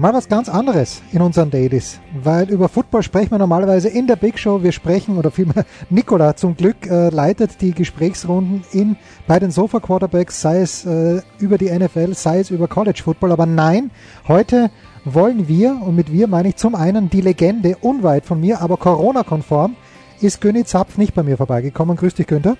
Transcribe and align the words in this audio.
Mal 0.00 0.14
was 0.14 0.30
ganz 0.30 0.48
anderes 0.48 1.02
in 1.12 1.20
unseren 1.20 1.50
Dailies, 1.50 2.00
weil 2.14 2.48
über 2.48 2.70
Football 2.70 3.02
sprechen 3.02 3.32
wir 3.32 3.38
normalerweise 3.38 3.90
in 3.90 4.06
der 4.06 4.16
Big 4.16 4.38
Show. 4.38 4.62
Wir 4.62 4.72
sprechen, 4.72 5.18
oder 5.18 5.30
vielmehr 5.30 5.66
Nicola 5.90 6.34
zum 6.36 6.56
Glück 6.56 6.86
äh, 6.86 7.10
leitet 7.10 7.60
die 7.60 7.72
Gesprächsrunden 7.72 8.64
in, 8.72 8.96
bei 9.26 9.38
den 9.38 9.50
Sofa 9.50 9.78
Quarterbacks, 9.78 10.40
sei 10.40 10.62
es 10.62 10.86
äh, 10.86 11.20
über 11.38 11.58
die 11.58 11.70
NFL, 11.70 12.14
sei 12.14 12.40
es 12.40 12.48
über 12.48 12.66
College 12.66 13.02
Football. 13.04 13.30
Aber 13.30 13.44
nein, 13.44 13.90
heute 14.26 14.70
wollen 15.04 15.48
wir, 15.48 15.78
und 15.84 15.96
mit 15.96 16.10
wir 16.10 16.28
meine 16.28 16.48
ich 16.48 16.56
zum 16.56 16.74
einen 16.74 17.10
die 17.10 17.20
Legende, 17.20 17.76
unweit 17.82 18.24
von 18.24 18.40
mir, 18.40 18.62
aber 18.62 18.78
Corona-konform, 18.78 19.76
ist 20.22 20.40
Günni 20.40 20.64
Zapf 20.64 20.96
nicht 20.96 21.12
bei 21.12 21.22
mir 21.22 21.36
vorbeigekommen. 21.36 21.98
Grüß 21.98 22.14
dich, 22.14 22.26
Günther. 22.26 22.56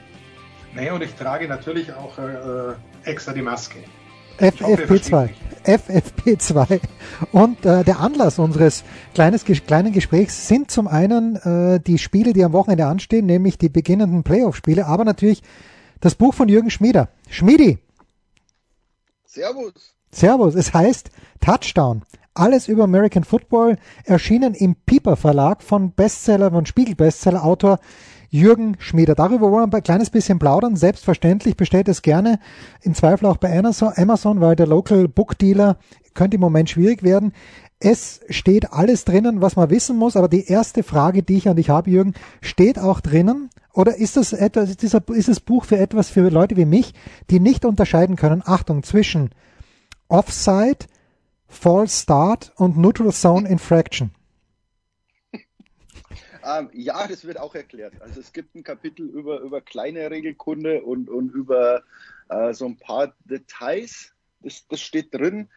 Nee, 0.75 0.91
und 0.91 1.03
ich 1.03 1.15
trage 1.15 1.49
natürlich 1.49 1.91
auch 1.95 2.19
äh, 2.19 2.75
extra 3.11 3.33
die 3.33 3.41
Maske. 3.41 3.79
FFP2. 4.41 5.31
FFP2. 5.65 6.81
Und 7.33 7.65
äh, 7.67 7.85
der 7.85 8.01
Anlass 8.01 8.39
unseres 8.39 8.83
kleines, 9.15 9.45
kleinen 9.45 9.93
Gesprächs 9.93 10.49
sind 10.49 10.71
zum 10.71 10.89
einen 10.89 11.37
äh, 11.37 11.81
die 11.81 11.99
Spiele, 11.99 12.33
die 12.33 12.45
am 12.45 12.53
Wochenende 12.53 12.87
anstehen, 12.87 13.27
nämlich 13.27 13.59
die 13.59 13.69
beginnenden 13.69 14.23
Playoff-Spiele, 14.23 14.87
aber 14.87 15.05
natürlich 15.05 15.43
das 16.01 16.15
Buch 16.15 16.35
von 16.35 16.49
Jürgen 16.49 16.71
Schmieder. 16.71 17.09
Schmiedi. 17.29 17.79
Servus. 19.27 19.95
Servus. 20.11 20.55
Es 20.55 20.73
heißt 20.73 21.11
Touchdown. 21.41 22.03
Alles 22.33 22.69
über 22.69 22.85
American 22.85 23.25
Football, 23.25 23.77
erschienen 24.05 24.55
im 24.55 24.75
Piper 24.75 25.17
Verlag 25.17 25.63
von 25.63 25.93
Bestseller, 25.93 26.51
von 26.51 26.65
Spiegel 26.65 26.95
Bestseller 26.95 27.45
Autor 27.45 27.81
Jürgen 28.31 28.77
Schmieder. 28.79 29.17
Darüber 29.17 29.51
wollen 29.51 29.73
wir 29.73 29.79
ein 29.79 29.83
kleines 29.83 30.09
bisschen 30.09 30.39
plaudern. 30.39 30.77
Selbstverständlich 30.77 31.57
bestellt 31.57 31.89
es 31.89 32.01
gerne, 32.01 32.39
im 32.81 32.95
Zweifel 32.95 33.27
auch 33.27 33.37
bei 33.37 33.57
Amazon, 33.59 34.41
weil 34.41 34.55
der 34.55 34.69
Local 34.69 35.09
Book 35.09 35.37
Dealer 35.37 35.79
könnte 36.15 36.37
im 36.37 36.41
Moment 36.41 36.71
schwierig 36.71 37.03
werden. 37.03 37.33
Es 37.81 38.21
steht 38.29 38.73
alles 38.73 39.05
drinnen, 39.05 39.41
was 39.41 39.57
man 39.57 39.71
wissen 39.71 39.97
muss, 39.97 40.17
aber 40.17 40.29
die 40.29 40.47
erste 40.47 40.83
Frage, 40.83 41.23
die 41.23 41.39
ich 41.39 41.49
an 41.49 41.57
dich 41.57 41.71
habe, 41.71 41.91
Jürgen, 41.91 42.15
steht 42.41 42.79
auch 42.79 43.01
drinnen? 43.01 43.51
Oder 43.73 43.97
ist 43.97 44.17
das 44.17 44.33
etwas, 44.33 44.71
ist, 44.71 44.83
dieser, 44.83 45.03
ist 45.09 45.29
das 45.29 45.41
Buch 45.41 45.65
für 45.65 45.79
etwas 45.79 46.09
für 46.09 46.29
Leute 46.29 46.57
wie 46.57 46.67
mich, 46.67 46.95
die 47.31 47.41
nicht 47.41 47.65
unterscheiden 47.65 48.17
können, 48.17 48.43
Achtung, 48.45 48.83
zwischen 48.83 49.31
Offside, 50.09 50.87
False 51.49 52.03
Start 52.03 52.53
und 52.57 52.77
Neutral 52.77 53.13
Zone 53.13 53.49
Infraction? 53.49 54.11
Ähm, 56.45 56.71
ja, 56.73 57.07
das 57.07 57.25
wird 57.25 57.39
auch 57.39 57.55
erklärt. 57.55 58.01
Also 58.01 58.21
es 58.21 58.33
gibt 58.33 58.55
ein 58.55 58.63
Kapitel 58.63 59.07
über, 59.09 59.41
über 59.41 59.61
kleine 59.61 60.11
Regelkunde 60.11 60.83
und, 60.83 61.09
und 61.09 61.31
über 61.33 61.83
äh, 62.29 62.53
so 62.53 62.67
ein 62.67 62.77
paar 62.77 63.15
Details. 63.25 64.13
Das, 64.41 64.67
das 64.69 64.81
steht 64.81 65.15
drin. 65.15 65.49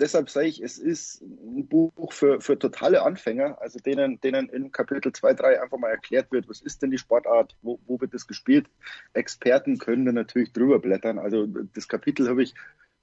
Deshalb 0.00 0.30
sage 0.30 0.48
ich, 0.48 0.60
es 0.60 0.78
ist 0.78 1.22
ein 1.22 1.68
Buch 1.68 2.12
für, 2.12 2.40
für 2.40 2.58
totale 2.58 3.02
Anfänger, 3.02 3.60
also 3.60 3.78
denen, 3.78 4.20
denen 4.20 4.48
in 4.48 4.72
Kapitel 4.72 5.12
2, 5.12 5.34
3 5.34 5.62
einfach 5.62 5.78
mal 5.78 5.90
erklärt 5.90 6.32
wird, 6.32 6.48
was 6.48 6.60
ist 6.60 6.82
denn 6.82 6.90
die 6.90 6.98
Sportart, 6.98 7.54
wo, 7.62 7.78
wo 7.86 8.00
wird 8.00 8.14
das 8.14 8.26
gespielt. 8.26 8.68
Experten 9.12 9.78
können 9.78 10.06
da 10.06 10.12
natürlich 10.12 10.52
drüber 10.52 10.78
blättern. 10.78 11.18
Also 11.18 11.46
das 11.46 11.86
Kapitel 11.88 12.28
habe 12.28 12.42
ich 12.42 12.54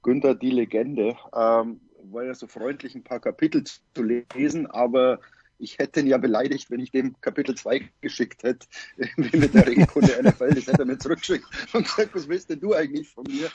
Günther 0.01 0.35
die 0.35 0.51
Legende, 0.51 1.15
ähm, 1.33 1.79
war 2.03 2.23
ja 2.23 2.33
so 2.33 2.47
freundlich, 2.47 2.95
ein 2.95 3.03
paar 3.03 3.19
Kapitel 3.19 3.63
zu 3.63 4.03
lesen, 4.03 4.67
aber 4.67 5.19
ich 5.59 5.77
hätte 5.77 5.99
ihn 5.99 6.07
ja 6.07 6.17
beleidigt, 6.17 6.71
wenn 6.71 6.79
ich 6.79 6.91
dem 6.91 7.19
Kapitel 7.21 7.55
2 7.55 7.89
geschickt 8.01 8.43
hätte, 8.43 8.65
mit 9.17 9.53
der 9.53 9.67
Regelkunde 9.67 10.17
NFL. 10.23 10.55
Das 10.55 10.67
hätte 10.67 10.79
er 10.79 10.85
mir 10.85 10.97
zurückgeschickt 10.97 11.45
und 11.73 11.83
gesagt, 11.83 12.15
was 12.15 12.27
willst 12.27 12.49
denn 12.49 12.59
du 12.59 12.73
eigentlich 12.73 13.09
von 13.09 13.25
mir? 13.25 13.49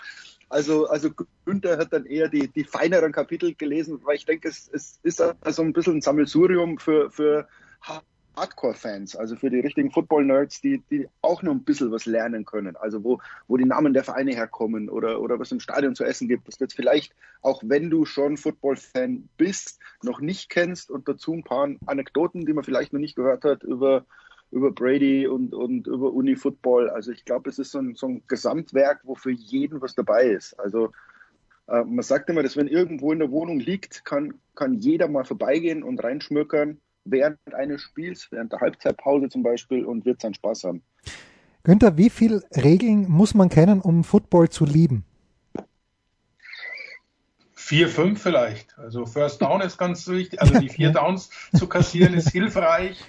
Also, 0.50 0.86
also 0.86 1.10
Günther 1.46 1.78
hat 1.78 1.92
dann 1.92 2.04
eher 2.06 2.28
die, 2.28 2.48
die 2.48 2.64
feineren 2.64 3.12
Kapitel 3.12 3.54
gelesen, 3.54 3.98
weil 4.04 4.16
ich 4.16 4.26
denke, 4.26 4.48
es, 4.48 4.68
es 4.72 5.00
ist 5.02 5.20
also 5.20 5.62
ein 5.62 5.72
bisschen 5.72 5.96
ein 5.96 6.00
Sammelsurium 6.02 6.78
für, 6.78 7.10
für 7.10 7.48
Hardcore-Fans, 8.36 9.16
also 9.16 9.36
für 9.36 9.50
die 9.50 9.60
richtigen 9.60 9.90
Football-Nerds, 9.90 10.60
die, 10.60 10.82
die 10.90 11.08
auch 11.22 11.42
noch 11.42 11.52
ein 11.52 11.64
bisschen 11.64 11.90
was 11.90 12.06
lernen 12.06 12.44
können. 12.44 12.76
Also 12.76 13.04
wo, 13.04 13.20
wo 13.46 13.56
die 13.56 13.64
Namen 13.64 13.94
der 13.94 14.04
Vereine 14.04 14.34
herkommen 14.34 14.88
oder, 14.88 15.20
oder 15.20 15.38
was 15.38 15.52
im 15.52 15.60
Stadion 15.60 15.94
zu 15.94 16.04
essen 16.04 16.28
gibt, 16.28 16.48
das 16.48 16.56
du 16.56 16.64
jetzt 16.64 16.74
vielleicht, 16.74 17.14
auch 17.42 17.62
wenn 17.64 17.90
du 17.90 18.04
schon 18.04 18.36
Football-Fan 18.36 19.28
bist, 19.36 19.78
noch 20.02 20.20
nicht 20.20 20.50
kennst 20.50 20.90
und 20.90 21.08
dazu 21.08 21.32
ein 21.32 21.44
paar 21.44 21.68
Anekdoten, 21.86 22.44
die 22.46 22.52
man 22.52 22.64
vielleicht 22.64 22.92
noch 22.92 23.00
nicht 23.00 23.16
gehört 23.16 23.44
hat 23.44 23.62
über, 23.62 24.04
über 24.50 24.72
Brady 24.72 25.26
und, 25.26 25.54
und 25.54 25.86
über 25.86 26.12
Uni-Football. 26.12 26.90
Also 26.90 27.12
ich 27.12 27.24
glaube, 27.24 27.50
es 27.50 27.58
ist 27.58 27.70
so 27.70 27.78
ein, 27.78 27.94
so 27.94 28.08
ein 28.08 28.22
Gesamtwerk, 28.26 29.00
wo 29.04 29.14
für 29.14 29.30
jeden 29.30 29.80
was 29.80 29.94
dabei 29.94 30.26
ist. 30.26 30.58
Also 30.58 30.92
äh, 31.68 31.84
man 31.84 32.02
sagt 32.02 32.28
immer, 32.30 32.42
dass 32.42 32.56
wenn 32.56 32.68
irgendwo 32.68 33.12
in 33.12 33.20
der 33.20 33.30
Wohnung 33.30 33.60
liegt, 33.60 34.04
kann, 34.04 34.34
kann 34.54 34.74
jeder 34.74 35.08
mal 35.08 35.24
vorbeigehen 35.24 35.82
und 35.82 36.02
reinschmökern 36.02 36.80
während 37.04 37.38
eines 37.54 37.82
Spiels, 37.82 38.28
während 38.30 38.52
der 38.52 38.60
Halbzeitpause 38.60 39.28
zum 39.28 39.42
Beispiel 39.42 39.84
und 39.84 40.04
wird 40.04 40.20
seinen 40.20 40.34
Spaß 40.34 40.64
haben. 40.64 40.82
Günther, 41.62 41.96
wie 41.96 42.10
viele 42.10 42.42
Regeln 42.54 43.08
muss 43.08 43.34
man 43.34 43.48
kennen, 43.48 43.80
um 43.80 44.04
Football 44.04 44.50
zu 44.50 44.64
lieben? 44.64 45.04
Vier, 47.54 47.88
fünf 47.88 48.22
vielleicht. 48.22 48.78
Also 48.78 49.06
First 49.06 49.40
Down 49.40 49.62
ist 49.62 49.78
ganz 49.78 50.06
wichtig. 50.06 50.42
Also 50.42 50.58
die 50.58 50.68
vier 50.68 50.90
Downs 50.92 51.30
zu 51.54 51.66
kassieren 51.66 52.12
ist 52.12 52.30
hilfreich. 52.30 53.02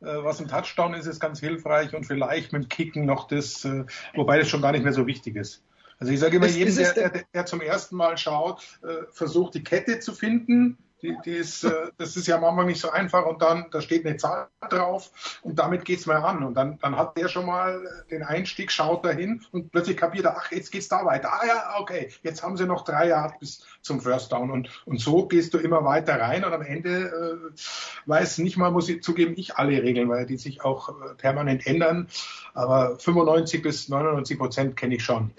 Äh, 0.00 0.24
was 0.24 0.40
ein 0.40 0.48
Touchdown 0.48 0.94
ist, 0.94 1.06
ist 1.06 1.20
ganz 1.20 1.38
hilfreich 1.40 1.94
und 1.94 2.04
vielleicht 2.04 2.52
mit 2.52 2.64
dem 2.64 2.68
Kicken 2.68 3.06
noch 3.06 3.28
das, 3.28 3.64
äh, 3.64 3.84
wobei 4.14 4.38
das 4.38 4.48
schon 4.48 4.62
gar 4.62 4.72
nicht 4.72 4.82
mehr 4.82 4.92
so 4.92 5.06
wichtig 5.06 5.36
ist. 5.36 5.62
Also 5.98 6.12
ich 6.12 6.18
sage 6.18 6.38
immer, 6.38 6.46
jedem, 6.46 6.74
der, 6.74 6.92
der, 6.94 7.24
der, 7.32 7.46
zum 7.46 7.60
ersten 7.60 7.94
Mal 7.94 8.16
schaut, 8.16 8.62
äh, 8.82 9.04
versucht 9.12 9.54
die 9.54 9.62
Kette 9.62 10.00
zu 10.00 10.14
finden, 10.14 10.78
die, 11.02 11.16
die 11.24 11.32
ist, 11.32 11.64
äh, 11.64 11.88
das 11.96 12.16
ist 12.16 12.26
ja 12.26 12.36
am 12.36 12.44
Anfang 12.44 12.66
nicht 12.66 12.80
so 12.80 12.90
einfach 12.90 13.26
und 13.26 13.42
dann, 13.42 13.66
da 13.70 13.80
steht 13.80 14.06
eine 14.06 14.16
Zahl 14.16 14.48
drauf 14.68 15.40
und 15.42 15.58
damit 15.58 15.84
geht's 15.84 16.06
mal 16.06 16.16
an. 16.16 16.42
Und 16.42 16.54
dann, 16.54 16.78
dann 16.78 16.96
hat 16.96 17.16
der 17.16 17.28
schon 17.28 17.46
mal 17.46 17.80
den 18.10 18.22
Einstieg, 18.22 18.70
schaut 18.70 19.04
dahin 19.04 19.42
und 19.52 19.72
plötzlich 19.72 19.96
kapiert 19.96 20.26
er, 20.26 20.36
ach, 20.36 20.52
jetzt 20.52 20.70
geht's 20.70 20.88
da 20.88 21.04
weiter. 21.04 21.32
Ah 21.32 21.46
ja, 21.46 21.74
okay, 21.78 22.10
jetzt 22.22 22.42
haben 22.42 22.56
sie 22.56 22.66
noch 22.66 22.84
drei 22.84 23.08
Jahre 23.08 23.34
bis 23.40 23.64
zum 23.82 24.00
First 24.00 24.32
Down. 24.32 24.50
Und, 24.50 24.82
und 24.86 25.00
so 25.00 25.26
gehst 25.26 25.54
du 25.54 25.58
immer 25.58 25.84
weiter 25.84 26.20
rein 26.20 26.44
und 26.44 26.52
am 26.52 26.62
Ende 26.62 26.90
äh, 26.90 27.60
weiß 28.06 28.38
nicht 28.38 28.56
mal, 28.56 28.70
muss 28.70 28.88
ich 28.88 29.02
zugeben, 29.02 29.34
ich 29.36 29.56
alle 29.56 29.82
Regeln, 29.82 30.08
weil 30.08 30.26
die 30.26 30.36
sich 30.36 30.62
auch 30.62 30.88
äh, 30.88 31.14
permanent 31.14 31.66
ändern. 31.66 32.08
Aber 32.54 32.98
95 32.98 33.62
bis 33.62 33.88
99 33.88 34.38
Prozent 34.38 34.76
kenne 34.76 34.96
ich 34.96 35.04
schon. 35.04 35.32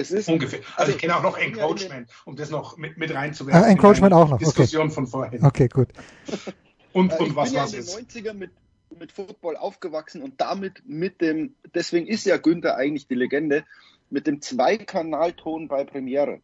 Es 0.00 0.10
ist 0.10 0.28
ungefähr. 0.28 0.60
Also, 0.60 0.72
also 0.76 0.92
ich 0.92 0.98
kenne 0.98 1.16
auch 1.16 1.22
noch 1.22 1.36
Encroachment, 1.36 2.08
um 2.24 2.36
das 2.36 2.50
noch 2.50 2.76
mit, 2.76 2.96
mit 2.96 3.14
reinzuwerfen. 3.14 3.62
Ah, 3.62 3.68
Encroachment 3.68 4.14
auch 4.14 4.28
noch. 4.28 4.38
Diskussion 4.38 4.86
okay. 4.86 4.94
von 4.94 5.06
vorhin. 5.06 5.44
Okay, 5.44 5.68
gut. 5.68 5.88
Und, 6.92 7.12
und 7.20 7.36
was 7.36 7.54
was? 7.54 7.72
Ich 7.72 7.78
bin 7.78 7.94
ja 7.94 8.00
in 8.00 8.06
den 8.08 8.08
90er 8.08 8.34
mit, 8.34 8.50
mit 8.98 9.12
Football 9.12 9.56
aufgewachsen 9.56 10.22
und 10.22 10.40
damit 10.40 10.82
mit 10.88 11.20
dem, 11.20 11.54
deswegen 11.72 12.08
ist 12.08 12.26
ja 12.26 12.36
Günther 12.36 12.74
eigentlich 12.74 13.06
die 13.06 13.14
Legende, 13.14 13.64
mit 14.10 14.26
dem 14.26 14.42
Zweikanalton 14.42 15.68
bei 15.68 15.84
Premiere, 15.84 16.40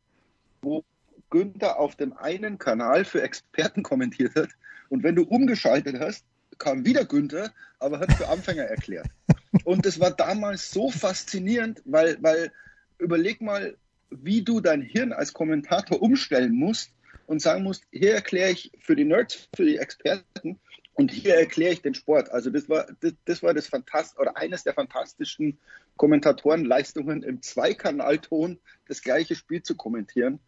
wo 0.63 0.85
Günther 1.31 1.81
auf 1.81 1.97
dem 1.97 2.17
einen 2.17 2.59
Kanal 2.59 3.05
für 3.05 3.23
Experten 3.23 3.83
kommentiert 3.83 4.37
hat 4.37 4.51
und 4.89 5.03
wenn 5.03 5.17
du 5.17 5.25
umgeschaltet 5.25 5.99
hast, 5.99 6.25
kam 6.59 6.87
wieder 6.87 7.05
Günther, 7.05 7.53
aber 7.79 7.99
hat 7.99 8.13
für 8.13 8.29
Anfänger 8.29 8.65
erklärt. 8.65 9.09
Und 9.65 9.85
das 9.85 10.01
war 10.01 10.11
damals 10.11 10.71
so 10.71 10.91
faszinierend, 10.91 11.83
weil, 11.85 12.17
weil 12.23 12.53
überleg 12.99 13.41
mal, 13.41 13.77
wie 14.11 14.43
du 14.43 14.61
dein 14.61 14.83
Hirn 14.83 15.13
als 15.13 15.33
Kommentator 15.33 16.01
umstellen 16.01 16.55
musst 16.55 16.93
und 17.27 17.43
sagen 17.43 17.65
musst, 17.65 17.85
hier 17.91 18.15
erkläre 18.15 18.51
ich 18.51 18.73
für 18.79 18.97
die 18.97 19.05
Nerds, 19.05 19.49
für 19.55 19.65
die 19.65 19.79
Experten 19.79 20.59
und 20.95 21.11
hier 21.11 21.35
erkläre 21.37 21.73
ich 21.73 21.83
den 21.83 21.95
Sport. 21.95 22.31
Also 22.31 22.51
das 22.51 22.69
war 22.69 22.87
das, 23.01 23.13
das 23.25 23.43
war 23.43 23.53
das 23.53 23.67
Fantast 23.67 24.19
oder 24.19 24.37
eines 24.37 24.65
der 24.65 24.75
fantastischen 24.75 25.59
Kommentatorenleistungen 25.97 27.23
im 27.23 27.43
Zweikanalton 27.43 28.59
das 28.89 29.03
gleiche 29.03 29.35
Spiel 29.35 29.63
zu 29.63 29.77
kommentieren. 29.77 30.41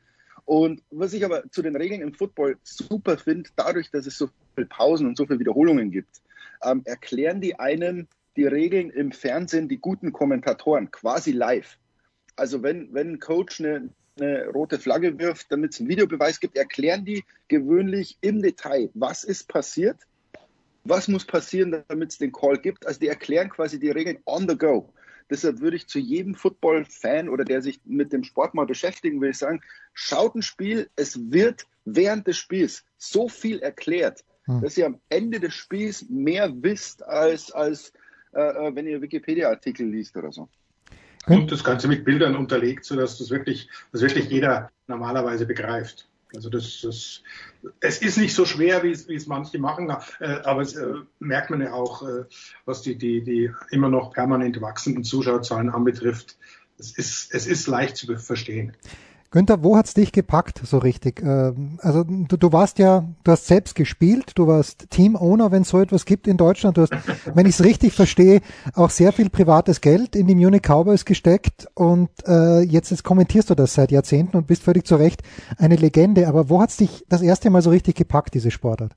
Und 0.44 0.82
was 0.90 1.12
ich 1.12 1.24
aber 1.24 1.50
zu 1.50 1.60
den 1.60 1.76
Regeln 1.76 2.00
im 2.00 2.14
Football 2.14 2.56
super 2.62 3.18
finde, 3.18 3.50
dadurch, 3.56 3.90
dass 3.90 4.06
es 4.06 4.16
so 4.16 4.30
viele 4.54 4.66
Pausen 4.66 5.06
und 5.06 5.16
so 5.16 5.26
viele 5.26 5.40
Wiederholungen 5.40 5.90
gibt, 5.90 6.22
ähm, 6.62 6.80
erklären 6.86 7.42
die 7.42 7.58
einem 7.58 8.08
die 8.36 8.46
Regeln 8.46 8.88
im 8.90 9.12
Fernsehen 9.12 9.68
die 9.68 9.78
guten 9.78 10.12
Kommentatoren 10.12 10.90
quasi 10.90 11.32
live. 11.32 11.76
Also 12.38 12.62
wenn, 12.62 12.92
wenn 12.94 13.14
ein 13.14 13.18
Coach 13.20 13.60
eine, 13.60 13.90
eine 14.20 14.48
rote 14.48 14.78
Flagge 14.78 15.18
wirft, 15.18 15.50
damit 15.50 15.74
es 15.74 15.80
einen 15.80 15.88
Videobeweis 15.88 16.40
gibt, 16.40 16.56
erklären 16.56 17.04
die 17.04 17.24
gewöhnlich 17.48 18.16
im 18.20 18.42
Detail, 18.42 18.90
was 18.94 19.24
ist 19.24 19.48
passiert, 19.48 19.96
was 20.84 21.08
muss 21.08 21.24
passieren, 21.24 21.84
damit 21.88 22.12
es 22.12 22.18
den 22.18 22.32
Call 22.32 22.58
gibt. 22.58 22.86
Also 22.86 23.00
die 23.00 23.08
erklären 23.08 23.50
quasi 23.50 23.78
die 23.78 23.90
Regeln 23.90 24.18
on 24.24 24.48
the 24.48 24.56
go. 24.56 24.92
Deshalb 25.30 25.60
würde 25.60 25.76
ich 25.76 25.86
zu 25.86 25.98
jedem 25.98 26.34
Football-Fan 26.34 27.28
oder 27.28 27.44
der 27.44 27.60
sich 27.60 27.80
mit 27.84 28.12
dem 28.12 28.24
Sport 28.24 28.54
mal 28.54 28.64
beschäftigen 28.64 29.20
will, 29.20 29.34
sagen, 29.34 29.60
schaut 29.92 30.34
ein 30.34 30.42
Spiel, 30.42 30.88
es 30.96 31.30
wird 31.30 31.66
während 31.84 32.26
des 32.26 32.38
Spiels 32.38 32.84
so 32.96 33.28
viel 33.28 33.58
erklärt, 33.58 34.24
hm. 34.44 34.62
dass 34.62 34.78
ihr 34.78 34.86
am 34.86 35.00
Ende 35.10 35.40
des 35.40 35.52
Spiels 35.54 36.08
mehr 36.08 36.50
wisst, 36.62 37.02
als, 37.02 37.52
als 37.52 37.92
äh, 38.32 38.40
äh 38.40 38.74
wenn 38.74 38.86
ihr 38.86 39.02
Wikipedia-Artikel 39.02 39.86
liest 39.86 40.16
oder 40.16 40.32
so. 40.32 40.48
Und 41.28 41.52
das 41.52 41.64
Ganze 41.64 41.88
mit 41.88 42.04
Bildern 42.04 42.36
unterlegt, 42.36 42.84
sodass 42.84 43.18
das 43.18 43.30
wirklich, 43.30 43.68
das 43.92 44.00
wirklich 44.02 44.28
jeder 44.30 44.70
normalerweise 44.86 45.46
begreift. 45.46 46.08
Also 46.34 46.50
das, 46.50 46.80
das, 46.82 47.22
es 47.80 47.98
ist 48.02 48.18
nicht 48.18 48.34
so 48.34 48.44
schwer, 48.44 48.82
wie 48.82 48.90
es, 48.90 49.08
wie 49.08 49.14
es 49.14 49.26
manche 49.26 49.58
machen, 49.58 49.88
äh, 50.20 50.26
aber 50.44 50.60
es 50.60 50.74
äh, 50.74 50.92
merkt 51.20 51.48
man 51.50 51.62
ja 51.62 51.72
auch, 51.72 52.02
äh, 52.02 52.24
was 52.66 52.82
die, 52.82 52.96
die, 52.96 53.22
die 53.22 53.50
immer 53.70 53.88
noch 53.88 54.12
permanent 54.12 54.60
wachsenden 54.60 55.04
Zuschauerzahlen 55.04 55.70
anbetrifft. 55.70 56.36
Es 56.78 56.96
ist, 56.96 57.34
es 57.34 57.46
ist 57.46 57.66
leicht 57.66 57.96
zu 57.96 58.14
verstehen. 58.18 58.76
Günther, 59.30 59.62
wo 59.62 59.76
hat's 59.76 59.92
dich 59.92 60.12
gepackt 60.12 60.62
so 60.64 60.78
richtig? 60.78 61.22
Ähm, 61.22 61.78
also 61.82 62.02
du, 62.02 62.36
du 62.38 62.52
warst 62.52 62.78
ja, 62.78 63.04
du 63.24 63.32
hast 63.32 63.46
selbst 63.46 63.74
gespielt, 63.74 64.32
du 64.36 64.46
warst 64.46 64.88
Team-Owner, 64.88 65.52
wenn 65.52 65.62
es 65.62 65.68
so 65.68 65.80
etwas 65.80 66.06
gibt 66.06 66.26
in 66.26 66.38
Deutschland. 66.38 66.78
Du 66.78 66.82
hast, 66.82 66.92
wenn 67.34 67.44
ich 67.44 67.54
es 67.54 67.64
richtig 67.64 67.92
verstehe, 67.92 68.40
auch 68.74 68.88
sehr 68.88 69.12
viel 69.12 69.28
privates 69.28 69.82
Geld 69.82 70.16
in 70.16 70.26
die 70.26 70.34
Munich 70.34 70.62
Cowboys 70.62 71.04
gesteckt 71.04 71.68
und 71.74 72.08
äh, 72.26 72.60
jetzt, 72.60 72.90
jetzt 72.90 73.04
kommentierst 73.04 73.50
du 73.50 73.54
das 73.54 73.74
seit 73.74 73.90
Jahrzehnten 73.90 74.36
und 74.36 74.46
bist 74.46 74.62
völlig 74.62 74.86
zu 74.86 74.96
Recht 74.96 75.22
eine 75.58 75.76
Legende. 75.76 76.26
Aber 76.26 76.48
wo 76.48 76.62
hat's 76.62 76.78
dich 76.78 77.04
das 77.10 77.20
erste 77.20 77.50
Mal 77.50 77.60
so 77.60 77.68
richtig 77.68 77.96
gepackt, 77.96 78.32
diese 78.32 78.50
Sportart? 78.50 78.96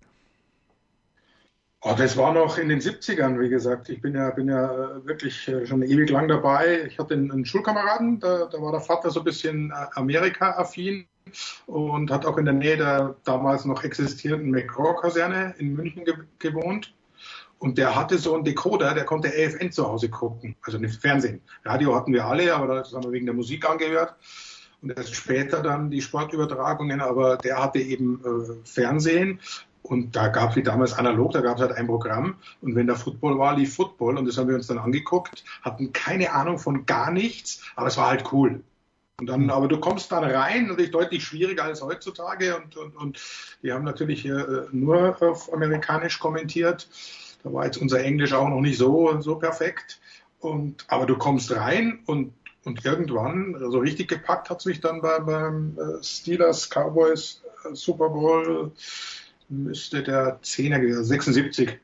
Oh, 1.84 1.96
das 1.98 2.16
war 2.16 2.32
noch 2.32 2.60
in 2.60 2.70
den 2.70 2.80
70ern, 2.80 3.40
wie 3.40 3.50
gesagt. 3.50 3.90
Ich 3.90 4.02
bin 4.02 4.14
ja, 4.14 4.30
bin 4.30 4.48
ja 4.50 4.72
äh, 4.72 5.08
wirklich 5.08 5.48
äh, 5.48 5.66
schon 5.66 5.82
ewig 5.82 6.12
lang 6.12 6.28
dabei. 6.28 6.84
Ich 6.86 7.00
hatte 7.00 7.16
einen, 7.16 7.44
Schulkameraden, 7.44 8.20
da, 8.20 8.46
da 8.46 8.62
war 8.62 8.72
der 8.72 8.82
Vater 8.82 9.10
so 9.10 9.22
ein 9.22 9.24
bisschen 9.24 9.72
äh, 9.72 9.86
Amerika-affin 9.96 11.08
und 11.66 12.12
hat 12.12 12.28
auch 12.28 12.38
in 12.38 12.46
der 12.46 12.54
Nähe 12.54 12.78
der 12.78 13.16
damals 13.24 13.66
noch 13.66 13.84
existierenden 13.84 14.52
McGraw-Kaserne 14.52 15.56
in 15.58 15.74
München 15.74 16.06
ge 16.06 16.14
gewohnt. 16.38 16.94
Und 17.58 17.80
der 17.80 17.96
hatte 17.96 18.20
so 18.20 18.36
einen 18.36 18.44
Decoder, 18.44 18.94
der 18.94 19.06
konnte 19.06 19.30
AFN 19.30 19.72
zu 19.72 19.88
Hause 19.88 20.10
gucken, 20.10 20.56
also 20.62 20.78
nicht 20.78 21.02
Fernsehen. 21.02 21.42
Radio 21.64 21.96
hatten 21.96 22.14
wir 22.14 22.26
alle, 22.26 22.54
aber 22.54 22.76
das 22.76 22.94
haben 22.94 23.06
wir 23.06 23.12
wegen 23.12 23.26
der 23.26 23.36
Musik 23.36 23.68
angehört. 23.68 24.16
Und 24.84 24.96
erst 24.96 25.16
später 25.16 25.62
dann 25.64 25.90
die 25.90 26.02
Sportübertragungen, 26.02 27.02
aber 27.02 27.38
der 27.38 27.64
hatte 27.64 27.80
eben 27.80 28.22
äh, 28.24 28.68
Fernsehen 28.68 29.40
und 29.84 30.16
da 30.16 30.28
gab 30.28 30.52
es 30.52 30.56
wie 30.56 30.64
damals 30.64 30.94
analog, 30.94 31.32
da 31.32 31.42
gab 31.42 31.58
es 31.58 31.62
halt 31.62 31.74
ein 31.74 31.88
Programm. 31.88 32.36
Und 32.62 32.76
wenn 32.76 32.88
da 32.88 32.96
Football 32.96 33.40
war, 33.40 33.58
lief 33.58 33.76
Football. 33.76 34.18
Und 34.18 34.26
das 34.26 34.38
haben 34.38 34.48
wir 34.48 34.56
uns 34.56 34.68
dann 34.68 34.78
angeguckt, 34.78 35.44
hatten 35.64 35.92
keine 35.92 36.32
Ahnung 36.32 36.60
von 36.60 36.86
gar 36.86 37.12
nichts, 37.12 37.64
aber 37.76 37.88
es 37.88 37.98
war 37.98 38.08
halt 38.08 38.32
cool. 38.32 38.62
Und 39.20 39.28
dann, 39.28 39.50
aber 39.50 39.68
du 39.68 39.80
kommst 39.80 40.12
dann 40.12 40.24
rein, 40.24 40.68
natürlich 40.68 40.92
deutlich 40.92 41.24
schwieriger 41.24 41.64
als 41.64 41.82
heutzutage. 41.82 42.58
Und, 42.58 42.76
und, 42.76 42.96
und 42.96 43.22
wir 43.62 43.74
haben 43.74 43.84
natürlich 43.84 44.26
äh, 44.26 44.64
nur 44.72 45.22
auf 45.22 45.52
amerikanisch 45.54 46.20
kommentiert. 46.20 46.90
Da 47.44 47.54
war 47.54 47.66
jetzt 47.66 47.78
unser 47.78 48.04
Englisch 48.04 48.34
auch 48.34 48.50
noch 48.50 48.62
nicht 48.62 48.78
so, 48.78 49.20
so 49.22 49.36
perfekt. 49.36 50.00
Und, 50.40 50.86
aber 50.88 51.06
du 51.06 51.18
kommst 51.18 51.52
rein 51.56 52.00
und, 52.08 52.34
und 52.66 52.84
irgendwann, 52.84 53.56
so 53.60 53.66
also 53.66 53.80
richtig 53.80 54.08
gepackt 54.08 54.50
hat 54.50 54.60
es 54.60 54.66
mich 54.66 54.82
dann 54.82 55.02
bei, 55.02 55.20
beim 55.20 55.78
äh, 55.78 56.04
Steelers 56.04 56.70
Cowboys 56.70 57.44
äh, 57.64 57.76
Super 57.76 58.10
Bowl 58.10 58.72
müsste 59.52 60.02
der 60.04 60.40
10er 60.42 60.80
gewesen 60.80 61.04
76. 61.04 61.80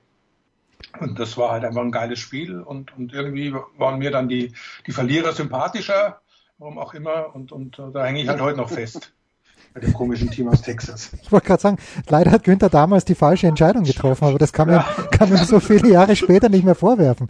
Und 0.99 1.19
das 1.19 1.37
war 1.37 1.51
halt 1.51 1.65
einfach 1.65 1.81
ein 1.81 1.91
geiles 1.91 2.19
Spiel 2.19 2.61
und, 2.61 2.95
und 2.97 3.13
irgendwie 3.13 3.53
waren 3.77 3.99
mir 3.99 4.11
dann 4.11 4.29
die, 4.29 4.53
die 4.85 4.91
Verlierer 4.91 5.33
sympathischer, 5.33 6.21
warum 6.57 6.79
auch 6.79 6.93
immer, 6.93 7.35
und, 7.35 7.51
und 7.51 7.79
da 7.93 8.05
hänge 8.05 8.21
ich 8.21 8.27
halt 8.27 8.41
heute 8.41 8.57
noch 8.57 8.69
fest. 8.69 9.13
Bei 9.73 9.81
dem 9.81 9.93
komischen 9.93 10.31
Team 10.31 10.47
aus 10.47 10.61
Texas. 10.61 11.11
Ich 11.21 11.31
wollte 11.31 11.47
gerade 11.47 11.61
sagen, 11.61 11.77
leider 12.07 12.31
hat 12.31 12.43
Günther 12.43 12.69
damals 12.69 13.05
die 13.05 13.15
falsche 13.15 13.47
Entscheidung 13.47 13.83
getroffen, 13.83 14.25
aber 14.25 14.39
das 14.39 14.53
kann 14.53 14.67
man, 14.67 14.77
ja. 14.77 15.07
kann 15.11 15.29
man 15.29 15.43
so 15.45 15.59
viele 15.59 15.89
Jahre 15.89 16.15
später 16.15 16.49
nicht 16.49 16.63
mehr 16.63 16.73
vorwerfen. 16.73 17.27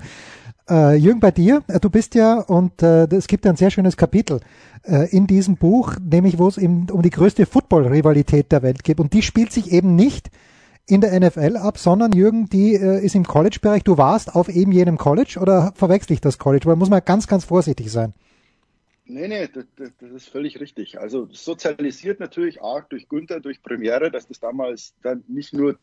Äh, 0.70 0.96
Jürgen, 0.96 1.20
bei 1.20 1.32
dir, 1.32 1.64
äh, 1.68 1.80
du 1.80 1.90
bist 1.90 2.16
ja, 2.16 2.40
und 2.40 2.84
äh, 2.84 3.06
es 3.06 3.28
gibt 3.28 3.46
ja 3.46 3.52
ein 3.52 3.58
sehr 3.58 3.72
schönes 3.72 3.96
Kapitel 3.96 4.42
äh, 4.84 5.10
in 5.16 5.26
diesem 5.26 5.56
Buch, 5.56 5.96
nämlich 6.00 6.38
wo 6.38 6.48
es 6.48 6.58
eben 6.58 6.90
um 6.90 7.02
die 7.02 7.10
größte 7.10 7.46
Football-Rivalität 7.46 8.52
der 8.52 8.64
Welt 8.64 8.84
geht. 8.84 9.00
Und 9.00 9.14
die 9.14 9.22
spielt 9.22 9.52
sich 9.52 9.72
eben 9.72 9.96
nicht 9.96 10.30
in 10.86 11.02
der 11.02 11.18
NFL 11.20 11.58
ab, 11.58 11.78
sondern 11.78 12.12
Jürgen, 12.12 12.50
die 12.50 12.76
äh, 12.76 13.04
ist 13.04 13.16
im 13.16 13.26
College-Bereich. 13.26 13.84
Du 13.84 13.98
warst 13.98 14.36
auf 14.36 14.50
eben 14.50 14.72
jenem 14.72 14.98
College 14.98 15.38
oder 15.42 15.74
verwechsel 15.76 16.14
ich 16.14 16.22
das 16.22 16.38
College? 16.38 16.66
Weil 16.66 16.76
muss 16.76 16.90
man 16.90 17.02
ganz, 17.04 17.28
ganz 17.28 17.46
vorsichtig 17.46 17.92
sein. 17.92 18.14
Nee, 19.10 19.30
nee, 19.30 19.48
das, 19.48 19.66
das, 20.00 20.12
ist 20.12 20.28
völlig 20.28 20.60
richtig. 20.60 21.00
Also 21.00 21.30
sozialisiert 21.32 22.20
natürlich 22.20 22.60
auch 22.62 22.84
durch 22.90 23.08
Günther, 23.08 23.40
durch 23.40 23.64
Premiere, 23.64 24.12
dass 24.12 24.28
das 24.28 24.42
damals 24.42 24.94
dann 25.02 25.24
nicht 25.30 25.54
nur, 25.54 25.78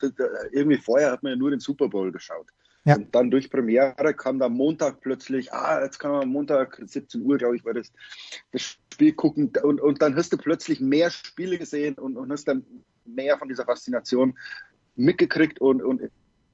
irgendwie 0.53 0.77
vorher 0.77 1.11
hat 1.11 1.23
man 1.23 1.33
ja 1.33 1.37
nur 1.37 1.51
den 1.51 1.61
Super 1.61 1.89
Bowl 1.89 2.13
geschaut. 2.13 2.49
Ja. 2.85 2.97
Und 2.97 3.15
dann 3.15 3.31
durch 3.31 3.51
Premiere 3.51 4.15
kam 4.15 4.39
dann 4.39 4.53
Montag 4.53 5.01
plötzlich, 5.01 5.53
ah, 5.53 5.83
jetzt 5.83 5.99
kann 5.99 6.13
man 6.13 6.29
Montag 6.29 6.81
17 6.85 7.23
Uhr, 7.23 7.39
glaube 7.39 7.57
ich, 7.57 7.65
war 7.65 7.73
das, 7.73 7.91
das 8.53 8.63
Spiel 8.63 9.15
gucken 9.15 9.51
und, 9.63 9.81
und 9.81 10.03
dann 10.03 10.15
hast 10.17 10.33
du 10.33 10.37
plötzlich 10.37 10.81
mehr 10.81 11.11
Spiele 11.11 11.59
gesehen 11.59 11.95
und, 11.95 12.19
und 12.19 12.31
hast 12.31 12.47
dann 12.47 12.65
mehr 13.07 13.39
von 13.39 13.49
dieser 13.49 13.65
Faszination 13.65 14.37
mitgekriegt 14.97 15.61
und, 15.61 15.83
und 15.83 16.03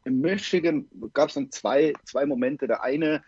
in 0.04 0.20
Michigan 0.20 0.86
gab 1.12 1.28
es 1.28 1.34
dann 1.34 1.50
zwei, 1.50 1.92
zwei 2.04 2.24
Momente. 2.26 2.66
Der 2.66 2.82
eine, 2.82 3.22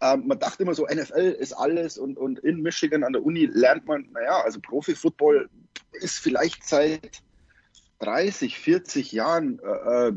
ähm, 0.00 0.26
man 0.26 0.38
dachte 0.38 0.64
immer 0.64 0.74
so, 0.74 0.84
NFL 0.86 1.36
ist 1.38 1.52
alles 1.52 1.96
und, 1.96 2.18
und 2.18 2.40
in 2.40 2.60
Michigan 2.60 3.04
an 3.04 3.12
der 3.12 3.24
Uni 3.24 3.46
lernt 3.46 3.86
man, 3.86 4.08
naja, 4.12 4.42
also 4.44 4.60
Profi-Football 4.60 5.48
ist 5.92 6.18
vielleicht 6.18 6.66
seit 6.66 7.22
30, 8.00 8.58
40 8.58 9.12
Jahren 9.12 9.60
äh, 9.60 10.08
äh 10.08 10.12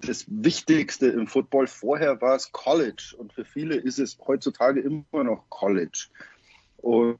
das 0.00 0.24
Wichtigste 0.28 1.08
im 1.08 1.26
Football. 1.26 1.66
Vorher 1.66 2.20
war 2.20 2.36
es 2.36 2.52
College 2.52 3.14
und 3.18 3.32
für 3.32 3.44
viele 3.44 3.76
ist 3.76 3.98
es 3.98 4.18
heutzutage 4.26 4.80
immer 4.80 5.24
noch 5.24 5.48
College. 5.48 6.08
Und, 6.78 7.18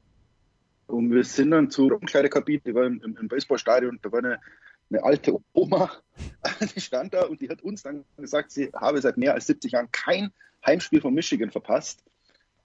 und 0.87 1.11
wir 1.11 1.23
sind 1.23 1.51
dann 1.51 1.69
zu 1.69 1.87
Umkleidekabine, 1.87 2.61
die 2.65 2.73
war 2.73 2.85
im, 2.85 3.01
im 3.01 3.27
Baseballstadion, 3.27 3.99
da 4.01 4.11
war 4.11 4.19
eine, 4.19 4.39
eine 4.89 5.03
alte 5.03 5.37
Oma, 5.53 5.91
die 6.75 6.81
stand 6.81 7.13
da 7.13 7.25
und 7.25 7.41
die 7.41 7.49
hat 7.49 7.61
uns 7.61 7.83
dann 7.83 8.03
gesagt, 8.17 8.51
sie 8.51 8.71
habe 8.73 9.01
seit 9.01 9.17
mehr 9.17 9.33
als 9.33 9.47
70 9.47 9.73
Jahren 9.73 9.91
kein 9.91 10.31
Heimspiel 10.65 11.01
von 11.01 11.13
Michigan 11.13 11.51
verpasst. 11.51 12.03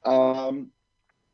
Ähm, 0.05 0.73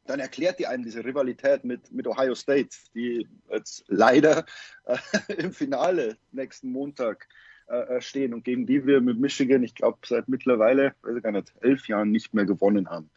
dann 0.04 0.20
erklärt 0.20 0.58
die 0.58 0.66
einem 0.66 0.82
diese 0.82 1.04
Rivalität 1.04 1.64
mit, 1.64 1.92
mit 1.92 2.06
Ohio 2.06 2.34
State, 2.34 2.76
die 2.94 3.28
jetzt 3.50 3.84
leider 3.86 4.44
äh, 4.84 4.98
im 5.38 5.52
Finale 5.52 6.18
nächsten 6.32 6.70
Montag 6.70 7.28
äh, 7.68 7.96
äh, 7.96 8.00
stehen 8.00 8.34
und 8.34 8.44
gegen 8.44 8.66
die 8.66 8.86
wir 8.86 9.00
mit 9.00 9.18
Michigan, 9.18 9.62
ich 9.62 9.74
glaube, 9.74 9.98
seit 10.04 10.28
mittlerweile, 10.28 10.94
weiß 11.02 11.16
ich 11.16 11.22
gar 11.22 11.32
nicht, 11.32 11.52
elf 11.60 11.88
Jahren 11.88 12.10
nicht 12.10 12.34
mehr 12.34 12.44
gewonnen 12.44 12.90
haben. 12.90 13.10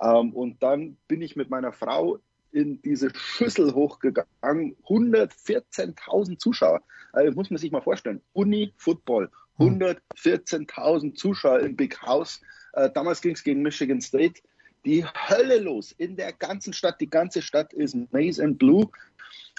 Ähm, 0.00 0.32
und 0.32 0.62
dann 0.62 0.96
bin 1.08 1.22
ich 1.22 1.36
mit 1.36 1.50
meiner 1.50 1.72
Frau 1.72 2.18
in 2.52 2.80
diese 2.82 3.10
Schüssel 3.14 3.74
hochgegangen. 3.74 4.76
114.000 4.86 6.38
Zuschauer. 6.38 6.82
Also 7.12 7.32
muss 7.32 7.50
man 7.50 7.58
sich 7.58 7.72
mal 7.72 7.82
vorstellen. 7.82 8.20
Uni 8.32 8.72
Football. 8.76 9.30
114.000 9.58 11.14
Zuschauer 11.14 11.60
im 11.60 11.76
Big 11.76 12.00
House. 12.02 12.40
Äh, 12.72 12.90
damals 12.90 13.20
ging 13.20 13.34
es 13.34 13.42
gegen 13.42 13.62
Michigan 13.62 14.00
State. 14.00 14.40
Die 14.84 15.04
Hölle 15.04 15.60
los 15.60 15.92
in 15.92 16.16
der 16.16 16.32
ganzen 16.32 16.72
Stadt. 16.72 17.00
Die 17.00 17.08
ganze 17.08 17.42
Stadt 17.42 17.72
ist 17.72 17.96
Maize 18.12 18.42
and 18.42 18.58
Blue. 18.58 18.90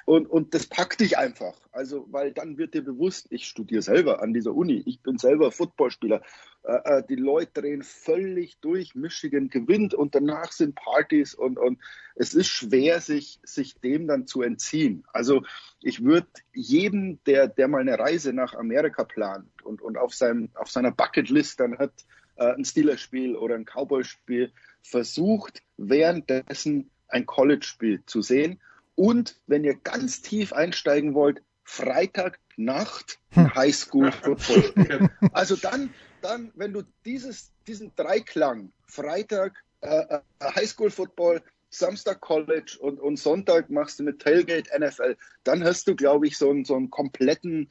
Und, 0.06 0.28
und 0.28 0.54
das 0.54 0.68
packt 0.68 1.00
dich 1.00 1.18
einfach. 1.18 1.56
Also, 1.72 2.06
weil 2.12 2.32
dann 2.32 2.60
wird 2.60 2.76
dir 2.76 2.84
bewusst, 2.84 3.26
ich 3.32 3.48
studiere 3.48 3.82
selber 3.82 4.22
an 4.22 4.34
dieser 4.34 4.54
Uni, 4.54 4.84
ich 4.86 5.02
bin 5.02 5.18
selber 5.18 5.52
Footballspieler. 5.52 6.22
Äh, 6.64 7.00
äh, 7.00 7.04
die 7.10 7.16
Leute 7.16 7.62
drehen 7.62 7.82
völlig 7.82 8.60
durch, 8.60 8.94
Michigan 8.94 9.50
gewinnt 9.50 9.96
und 9.96 10.14
danach 10.14 10.52
sind 10.52 10.76
Partys 10.76 11.34
und, 11.34 11.58
und 11.58 11.80
es 12.14 12.36
ist 12.36 12.50
schwer, 12.50 13.02
sich, 13.02 13.40
sich 13.44 13.80
dem 13.80 14.08
dann 14.08 14.28
zu 14.28 14.44
entziehen. 14.44 15.06
Also 15.12 15.44
ich 15.82 16.04
würde 16.04 16.28
jedem, 16.54 17.20
der, 17.26 17.48
der 17.48 17.68
mal 17.68 17.82
eine 17.82 17.98
Reise 17.98 18.32
nach 18.32 18.54
Amerika 18.54 19.06
plant 19.06 19.50
und, 19.64 19.82
und 19.82 19.98
auf, 19.98 20.14
seinem, 20.14 20.50
auf 20.54 20.70
seiner 20.70 20.92
Bucketlist 20.92 21.60
dann 21.60 21.80
hat, 21.80 21.94
äh, 22.36 22.54
ein 22.54 22.64
Steelers-Spiel 22.64 23.36
oder 23.36 23.56
ein 23.56 23.66
Cowboy-Spiel, 23.66 24.52
versucht 24.84 25.64
währenddessen 25.78 26.92
ein 27.08 27.26
College-Spiel 27.26 28.04
zu 28.06 28.22
sehen 28.22 28.60
und 28.96 29.40
wenn 29.48 29.64
ihr 29.64 29.76
ganz 29.76 30.22
tief 30.22 30.54
einsteigen 30.54 31.14
wollt, 31.14 31.42
Freitagnacht 31.64 33.20
hm. 33.32 33.54
Highschool 33.56 34.12
Football 34.24 34.64
spielen. 34.64 35.10
Also 35.34 35.56
dann, 35.56 35.94
dann, 36.22 36.52
wenn 36.56 36.74
du 36.74 36.84
dieses, 37.04 37.52
diesen 37.68 37.92
Dreiklang, 37.96 38.72
Freitag 38.88 39.64
äh, 39.82 40.06
äh, 40.16 40.20
Highschool 40.42 40.90
Football, 40.90 41.42
Samstag 41.70 42.22
College 42.22 42.78
und, 42.80 43.00
und 43.00 43.18
Sonntag 43.18 43.70
machst 43.70 44.00
du 44.00 44.04
mit 44.04 44.22
Tailgate 44.22 44.70
NFL, 44.80 45.18
dann 45.44 45.64
hast 45.64 45.88
du, 45.88 45.96
glaube 45.96 46.28
ich, 46.28 46.38
so 46.38 46.50
einen, 46.50 46.64
so 46.64 46.76
einen 46.76 46.90
kompletten 46.90 47.70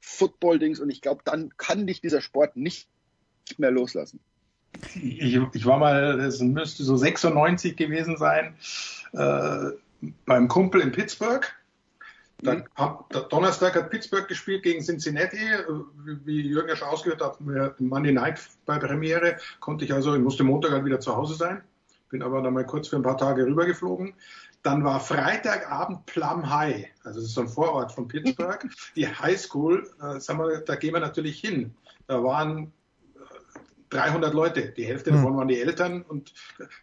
Football-Dings 0.00 0.80
und 0.80 0.90
ich 0.90 1.00
glaube, 1.00 1.22
dann 1.24 1.56
kann 1.56 1.86
dich 1.86 2.00
dieser 2.00 2.20
Sport 2.20 2.56
nicht 2.56 2.88
mehr 3.56 3.70
loslassen. 3.70 4.20
Ich, 4.94 5.38
ich 5.52 5.66
war 5.66 5.78
mal, 5.78 6.18
das 6.18 6.40
müsste 6.40 6.82
so 6.82 6.96
96 6.96 7.76
gewesen 7.76 8.16
sein, 8.16 8.56
äh, 9.12 9.70
beim 10.26 10.48
Kumpel 10.48 10.80
in 10.80 10.92
Pittsburgh. 10.92 11.46
Dann, 12.42 12.58
mhm. 12.58 12.64
hat, 12.74 13.32
Donnerstag 13.32 13.76
hat 13.76 13.90
Pittsburgh 13.90 14.26
gespielt 14.26 14.64
gegen 14.64 14.82
Cincinnati. 14.82 15.38
Wie 16.24 16.40
Jürgen 16.40 16.68
ja 16.68 16.76
schon 16.76 16.88
ausgehört 16.88 17.22
hat, 17.22 17.40
Monday 17.80 18.12
Night 18.12 18.40
bei 18.66 18.78
Premiere 18.78 19.36
konnte 19.60 19.84
ich 19.84 19.92
also, 19.92 20.14
ich 20.14 20.20
musste 20.20 20.42
Montag 20.42 20.72
halt 20.72 20.84
wieder 20.84 21.00
zu 21.00 21.16
Hause 21.16 21.34
sein. 21.34 21.62
Bin 22.10 22.22
aber 22.22 22.42
dann 22.42 22.52
mal 22.52 22.66
kurz 22.66 22.88
für 22.88 22.96
ein 22.96 23.02
paar 23.02 23.16
Tage 23.16 23.46
rübergeflogen. 23.46 24.14
Dann 24.62 24.84
war 24.84 25.00
Freitagabend 25.00 26.06
Plum 26.06 26.48
High, 26.48 26.86
also 27.02 27.18
das 27.18 27.28
ist 27.28 27.34
so 27.34 27.40
ein 27.40 27.48
Vorort 27.48 27.90
von 27.90 28.06
Pittsburgh, 28.06 28.68
die 28.96 29.08
High 29.08 29.38
School, 29.38 29.90
äh, 30.00 30.20
sagen 30.20 30.38
wir, 30.38 30.58
da 30.60 30.76
gehen 30.76 30.92
wir 30.92 31.00
natürlich 31.00 31.40
hin. 31.40 31.74
Da 32.06 32.22
waren 32.22 32.72
300 33.90 34.32
Leute, 34.32 34.70
die 34.70 34.84
Hälfte 34.84 35.10
hm. 35.10 35.16
davon 35.16 35.36
waren 35.36 35.48
die 35.48 35.60
Eltern 35.60 36.02
und 36.02 36.32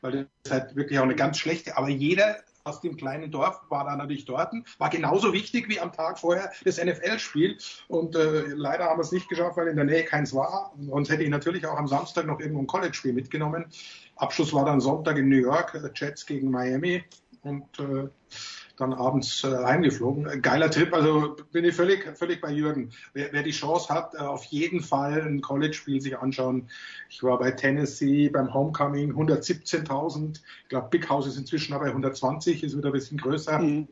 weil 0.01 0.27
das 0.43 0.51
halt 0.51 0.75
wirklich 0.75 0.99
auch 0.99 1.03
eine 1.03 1.15
ganz 1.15 1.37
schlechte, 1.37 1.77
aber 1.77 1.89
jeder 1.89 2.37
aus 2.69 2.81
dem 2.81 2.95
kleinen 2.95 3.31
Dorf 3.31 3.61
war 3.69 3.85
da 3.85 3.95
natürlich 3.95 4.25
dort, 4.25 4.53
war 4.77 4.89
genauso 4.89 5.33
wichtig 5.33 5.67
wie 5.67 5.79
am 5.79 5.91
Tag 5.91 6.19
vorher 6.19 6.51
das 6.63 6.77
NFL-Spiel. 6.83 7.57
Und 7.87 8.15
äh, 8.15 8.43
leider 8.55 8.85
haben 8.85 8.99
wir 8.99 9.03
es 9.03 9.11
nicht 9.11 9.27
geschafft, 9.27 9.57
weil 9.57 9.67
in 9.67 9.75
der 9.75 9.85
Nähe 9.85 10.05
keins 10.05 10.33
war. 10.33 10.73
Sonst 10.79 11.09
hätte 11.09 11.23
ich 11.23 11.29
natürlich 11.29 11.65
auch 11.65 11.77
am 11.77 11.87
Samstag 11.87 12.25
noch 12.25 12.39
irgendwo 12.39 12.61
ein 12.61 12.67
College-Spiel 12.67 13.13
mitgenommen. 13.13 13.65
Abschluss 14.15 14.53
war 14.53 14.65
dann 14.65 14.79
Sonntag 14.79 15.17
in 15.17 15.29
New 15.29 15.37
York, 15.37 15.73
äh, 15.75 15.89
Jets 15.93 16.25
gegen 16.25 16.51
Miami 16.51 17.03
und 17.41 17.67
äh, 17.79 18.07
dann 18.79 18.93
abends 18.93 19.43
äh, 19.43 19.47
heimgeflogen. 19.47 20.41
Geiler 20.41 20.71
Trip, 20.71 20.93
also 20.93 21.35
bin 21.51 21.65
ich 21.65 21.75
völlig, 21.75 22.17
völlig 22.17 22.41
bei 22.41 22.51
Jürgen. 22.51 22.91
Wer, 23.13 23.31
wer 23.31 23.43
die 23.43 23.51
Chance 23.51 23.93
hat, 23.93 24.15
äh, 24.15 24.19
auf 24.19 24.45
jeden 24.45 24.81
Fall 24.81 25.21
ein 25.21 25.41
College-Spiel 25.41 26.01
sich 26.01 26.17
anschauen. 26.17 26.69
Ich 27.09 27.21
war 27.23 27.37
bei 27.39 27.51
Tennessee 27.51 28.29
beim 28.29 28.53
Homecoming, 28.53 29.13
117.000. 29.13 30.39
Ich 30.63 30.69
glaube, 30.69 30.87
Big 30.89 31.09
House 31.09 31.27
ist 31.27 31.37
inzwischen 31.37 31.73
aber 31.73 31.85
120, 31.85 32.63
ist 32.63 32.77
wieder 32.77 32.89
ein 32.89 32.93
bisschen 32.93 33.17
größer. 33.17 33.59
Mhm. 33.59 33.87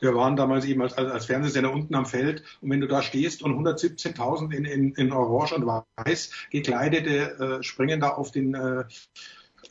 Wir 0.00 0.14
waren 0.14 0.36
damals 0.36 0.64
eben 0.64 0.82
als, 0.82 0.94
als 0.94 1.26
Fernsehsender 1.26 1.72
unten 1.72 1.94
am 1.94 2.06
Feld 2.06 2.42
und 2.60 2.70
wenn 2.70 2.80
du 2.80 2.86
da 2.86 3.02
stehst 3.02 3.42
und 3.42 3.54
117.000 3.54 4.52
in, 4.52 4.64
in, 4.64 4.94
in 4.94 5.12
Orange 5.12 5.54
und 5.54 5.66
Weiß 5.66 6.30
gekleidete 6.50 7.58
äh, 7.60 7.62
springen 7.62 8.00
da 8.00 8.10
auf 8.10 8.30
den 8.30 8.54
äh, 8.54 8.84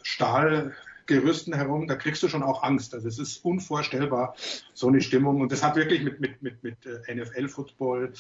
Stahl 0.02 0.74
Gerüsten 1.06 1.54
herum, 1.54 1.88
da 1.88 1.96
kriegst 1.96 2.22
du 2.24 2.28
schon 2.28 2.44
auch 2.44 2.64
Angst. 2.64 2.94
Also 2.94 3.08
es 3.08 3.20
ist 3.20 3.44
unvorstellbar, 3.44 4.36
so 4.74 4.88
eine 4.88 5.02
Stimmung. 5.02 5.42
Und 5.42 5.52
das 5.52 5.64
hat 5.64 5.76
wirklich 5.76 6.04
mit, 6.04 6.20
mit, 6.20 6.42
mit, 6.42 6.64
mit 6.64 6.78
äh, 6.86 7.16
NFL-Football 7.16 8.14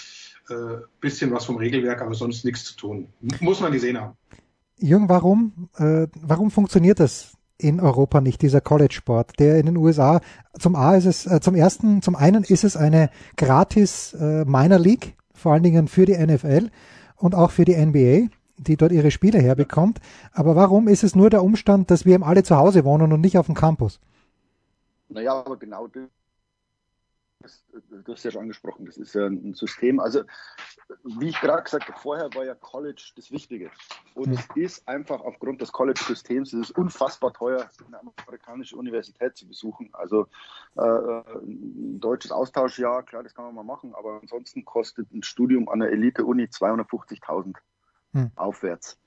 äh, 0.50 0.54
bisschen 1.00 1.32
was 1.32 1.46
vom 1.46 1.58
Regelwerk, 1.58 2.02
aber 2.02 2.14
sonst 2.14 2.46
nichts 2.46 2.66
zu 2.66 2.76
tun. 2.76 3.08
Muss 3.40 3.60
man 3.60 3.72
gesehen 3.72 4.00
haben. 4.00 4.16
Jürgen, 4.78 5.10
warum, 5.10 5.70
äh, 5.78 6.08
warum 6.20 6.50
funktioniert 6.50 7.00
das 7.00 7.38
in 7.62 7.80
Europa 7.80 8.22
nicht, 8.22 8.42
dieser 8.42 8.62
College-Sport, 8.62 9.40
der 9.40 9.60
in 9.60 9.68
den 9.68 9.78
USA, 9.78 10.20
zum 10.58 10.76
A 10.76 10.96
ist 10.96 11.06
es, 11.06 11.28
äh, 11.28 11.40
zum 11.40 11.56
ersten, 11.56 12.02
zum 12.02 12.16
einen 12.16 12.44
ist 12.44 12.64
es 12.64 12.76
eine 12.76 13.10
gratis 13.38 14.14
äh, 14.14 14.46
Minor 14.46 14.80
League, 14.80 15.16
vor 15.34 15.54
allen 15.54 15.64
Dingen 15.64 15.88
für 15.88 16.06
die 16.06 16.18
NFL 16.18 16.70
und 17.16 17.36
auch 17.36 17.52
für 17.52 17.66
die 17.66 17.76
NBA 17.76 18.30
die 18.62 18.78
dort 18.78 18.92
ihre 18.92 19.12
Spiele 19.12 19.40
herbekommt. 19.40 20.00
Aber 20.34 20.56
warum 20.56 20.88
ist 20.88 21.04
es 21.04 21.16
nur 21.16 21.30
der 21.30 21.44
Umstand, 21.44 21.92
dass 21.92 22.06
wir 22.06 22.16
eben 22.16 22.24
alle 22.24 22.44
zu 22.44 22.56
Hause 22.56 22.86
wohnen 22.86 23.12
und 23.12 23.22
nicht 23.22 23.38
auf 23.38 23.48
dem 23.48 23.56
Campus? 23.56 24.00
Naja, 25.10 25.34
aber 25.34 25.58
genau 25.58 25.88
das, 27.42 27.64
du 28.06 28.14
hast 28.14 28.24
ja 28.24 28.32
schon 28.32 28.44
angesprochen, 28.44 28.86
das 28.86 28.98
ist 28.98 29.16
ja 29.16 29.26
ein 29.26 29.54
System. 29.54 30.00
Also, 30.00 30.24
wie 31.04 31.30
ich 31.30 31.40
gerade 31.40 31.64
gesagt 31.64 31.88
habe, 31.88 32.00
vorher 32.00 32.30
war 32.34 32.46
ja 32.46 32.56
College 32.56 33.12
das 33.16 33.32
Wichtige. 33.32 33.72
Und 34.14 34.34
es 34.34 34.48
ist 34.56 34.88
einfach 34.88 35.22
aufgrund 35.22 35.62
des 35.62 35.72
College-Systems, 35.72 36.54
es 36.54 36.70
ist 36.70 36.78
unfassbar 36.78 37.34
teuer, 37.34 37.70
eine 37.88 38.00
amerikanische 38.00 38.76
Universität 38.76 39.36
zu 39.36 39.48
besuchen. 39.48 39.90
Also, 39.94 40.28
äh, 40.76 40.82
ein 40.82 42.00
deutsches 42.00 42.32
Austauschjahr, 42.32 43.04
klar, 43.04 43.24
das 43.24 43.34
kann 43.34 43.46
man 43.46 43.56
mal 43.56 43.64
machen, 43.64 43.94
aber 43.96 44.20
ansonsten 44.22 44.66
kostet 44.66 45.12
ein 45.12 45.24
Studium 45.24 45.70
an 45.70 45.80
der 45.80 45.92
Elite-Uni 45.92 46.44
250.000 46.46 47.56
hm. 48.14 48.32
aufwärts. 48.36 48.98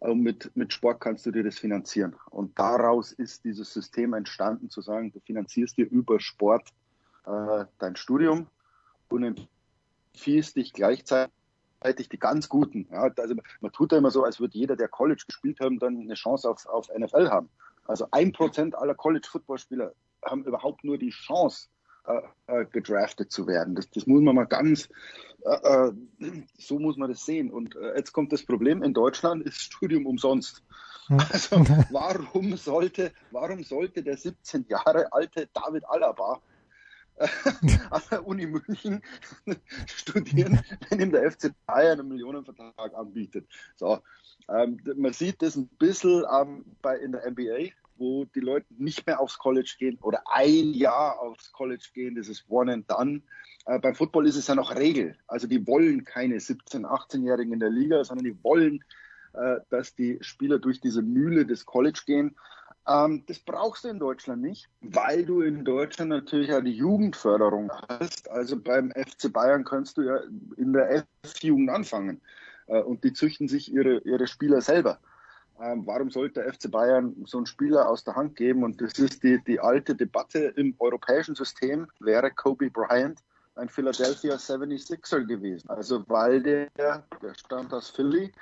Und 0.00 0.20
mit, 0.20 0.54
mit 0.54 0.72
Sport 0.72 1.00
kannst 1.00 1.26
du 1.26 1.32
dir 1.32 1.42
das 1.42 1.58
finanzieren. 1.58 2.14
Und 2.30 2.58
daraus 2.58 3.12
ist 3.12 3.44
dieses 3.44 3.72
System 3.72 4.14
entstanden, 4.14 4.70
zu 4.70 4.80
sagen, 4.80 5.10
du 5.10 5.20
finanzierst 5.20 5.76
dir 5.76 5.90
über 5.90 6.20
Sport 6.20 6.68
äh, 7.26 7.64
dein 7.78 7.96
Studium 7.96 8.46
und 9.08 9.36
empfiehlst 10.14 10.56
dich 10.56 10.72
gleichzeitig 10.72 11.30
die 12.10 12.18
ganz 12.18 12.48
Guten. 12.48 12.86
Ja, 12.92 13.10
also 13.16 13.34
man 13.60 13.72
tut 13.72 13.92
ja 13.92 13.98
immer 13.98 14.12
so, 14.12 14.22
als 14.22 14.38
würde 14.38 14.56
jeder, 14.56 14.76
der 14.76 14.88
College 14.88 15.24
gespielt 15.26 15.58
haben, 15.60 15.80
dann 15.80 16.00
eine 16.00 16.14
Chance 16.14 16.48
auf, 16.48 16.64
auf 16.66 16.88
NFL 16.96 17.28
haben. 17.28 17.48
Also 17.84 18.06
ein 18.12 18.32
Prozent 18.32 18.76
aller 18.76 18.94
College-Footballspieler 18.94 19.92
haben 20.24 20.44
überhaupt 20.44 20.84
nur 20.84 20.98
die 20.98 21.10
Chance, 21.10 21.68
äh, 22.08 22.62
äh, 22.62 22.64
gedraftet 22.64 23.30
zu 23.30 23.46
werden. 23.46 23.74
Das, 23.74 23.90
das 23.90 24.06
muss 24.06 24.22
man 24.22 24.34
mal 24.34 24.46
ganz, 24.46 24.88
äh, 25.44 25.88
äh 25.88 25.92
so 26.58 26.78
muss 26.78 26.96
man 26.96 27.10
das 27.10 27.26
sehen. 27.26 27.50
Und 27.50 27.76
äh, 27.76 27.96
jetzt 27.96 28.12
kommt 28.12 28.32
das 28.32 28.42
Problem, 28.42 28.82
in 28.82 28.94
Deutschland 28.94 29.42
ist 29.44 29.60
Studium 29.60 30.06
umsonst. 30.06 30.62
Also 31.08 31.56
warum 31.90 32.56
sollte, 32.56 33.12
warum 33.30 33.62
sollte 33.62 34.02
der 34.02 34.16
17 34.16 34.66
Jahre 34.68 35.12
alte 35.12 35.48
David 35.52 35.84
Alaba 35.86 36.40
an 37.90 38.02
der 38.10 38.26
Uni 38.26 38.46
München 38.46 39.02
studieren, 39.86 40.60
wenn 40.88 41.00
ihm 41.00 41.10
der 41.10 41.30
FC 41.30 41.52
Bayern 41.66 42.00
einen 42.00 42.08
Millionenvertrag 42.08 42.94
anbietet. 42.94 43.46
So, 43.76 43.98
ähm, 44.48 44.80
man 44.96 45.12
sieht 45.12 45.42
das 45.42 45.56
ein 45.56 45.68
bisschen 45.78 46.24
ähm, 46.32 46.64
bei, 46.80 46.96
in 46.96 47.12
der 47.12 47.30
NBA 47.30 47.72
wo 47.98 48.24
die 48.24 48.40
Leute 48.40 48.66
nicht 48.78 49.06
mehr 49.06 49.20
aufs 49.20 49.38
College 49.38 49.74
gehen 49.78 49.98
oder 50.02 50.22
ein 50.26 50.72
Jahr 50.72 51.20
aufs 51.20 51.52
College 51.52 51.88
gehen, 51.94 52.16
das 52.16 52.28
ist 52.28 52.44
one 52.48 52.72
and 52.72 52.90
done. 52.90 53.22
Äh, 53.66 53.78
beim 53.78 53.94
Football 53.94 54.26
ist 54.26 54.36
es 54.36 54.46
ja 54.46 54.54
noch 54.54 54.74
Regel. 54.76 55.16
Also 55.26 55.46
die 55.46 55.66
wollen 55.66 56.04
keine 56.04 56.36
17-, 56.36 56.84
18-Jährigen 56.84 57.52
in 57.52 57.60
der 57.60 57.70
Liga, 57.70 58.02
sondern 58.04 58.24
die 58.24 58.42
wollen, 58.42 58.84
äh, 59.34 59.56
dass 59.70 59.94
die 59.94 60.18
Spieler 60.20 60.58
durch 60.58 60.80
diese 60.80 61.02
Mühle 61.02 61.44
des 61.44 61.66
College 61.66 62.00
gehen. 62.06 62.36
Ähm, 62.88 63.24
das 63.26 63.38
brauchst 63.38 63.84
du 63.84 63.88
in 63.88 63.98
Deutschland 63.98 64.42
nicht, 64.42 64.68
weil 64.80 65.24
du 65.24 65.42
in 65.42 65.64
Deutschland 65.64 66.10
natürlich 66.10 66.48
ja 66.48 66.60
die 66.60 66.72
Jugendförderung 66.72 67.70
hast. 67.88 68.30
Also 68.30 68.58
beim 68.58 68.90
FC 68.92 69.32
Bayern 69.32 69.64
kannst 69.64 69.98
du 69.98 70.02
ja 70.02 70.20
in 70.56 70.72
der 70.72 71.04
F-Jugend 71.22 71.70
anfangen. 71.70 72.22
Äh, 72.66 72.80
und 72.80 73.04
die 73.04 73.12
züchten 73.12 73.48
sich 73.48 73.72
ihre, 73.72 73.98
ihre 73.98 74.26
Spieler 74.26 74.60
selber. 74.60 74.98
Ähm, 75.60 75.86
warum 75.86 76.10
sollte 76.10 76.40
der 76.40 76.52
FC 76.52 76.70
Bayern 76.70 77.16
so 77.26 77.38
einen 77.38 77.46
Spieler 77.46 77.88
aus 77.88 78.04
der 78.04 78.14
Hand 78.14 78.36
geben? 78.36 78.62
Und 78.62 78.80
das 78.80 78.92
ist 78.98 79.22
die, 79.22 79.42
die 79.44 79.60
alte 79.60 79.94
Debatte 79.94 80.52
im 80.56 80.74
europäischen 80.78 81.34
System. 81.34 81.88
Wäre 82.00 82.30
Kobe 82.30 82.70
Bryant 82.70 83.20
ein 83.56 83.68
Philadelphia 83.68 84.36
76er 84.36 85.24
gewesen? 85.24 85.68
Also 85.68 86.04
weil 86.08 86.42
der, 86.42 86.68
der 86.76 87.34
stammt 87.34 87.72
aus 87.74 87.90
Philly, 87.90 88.32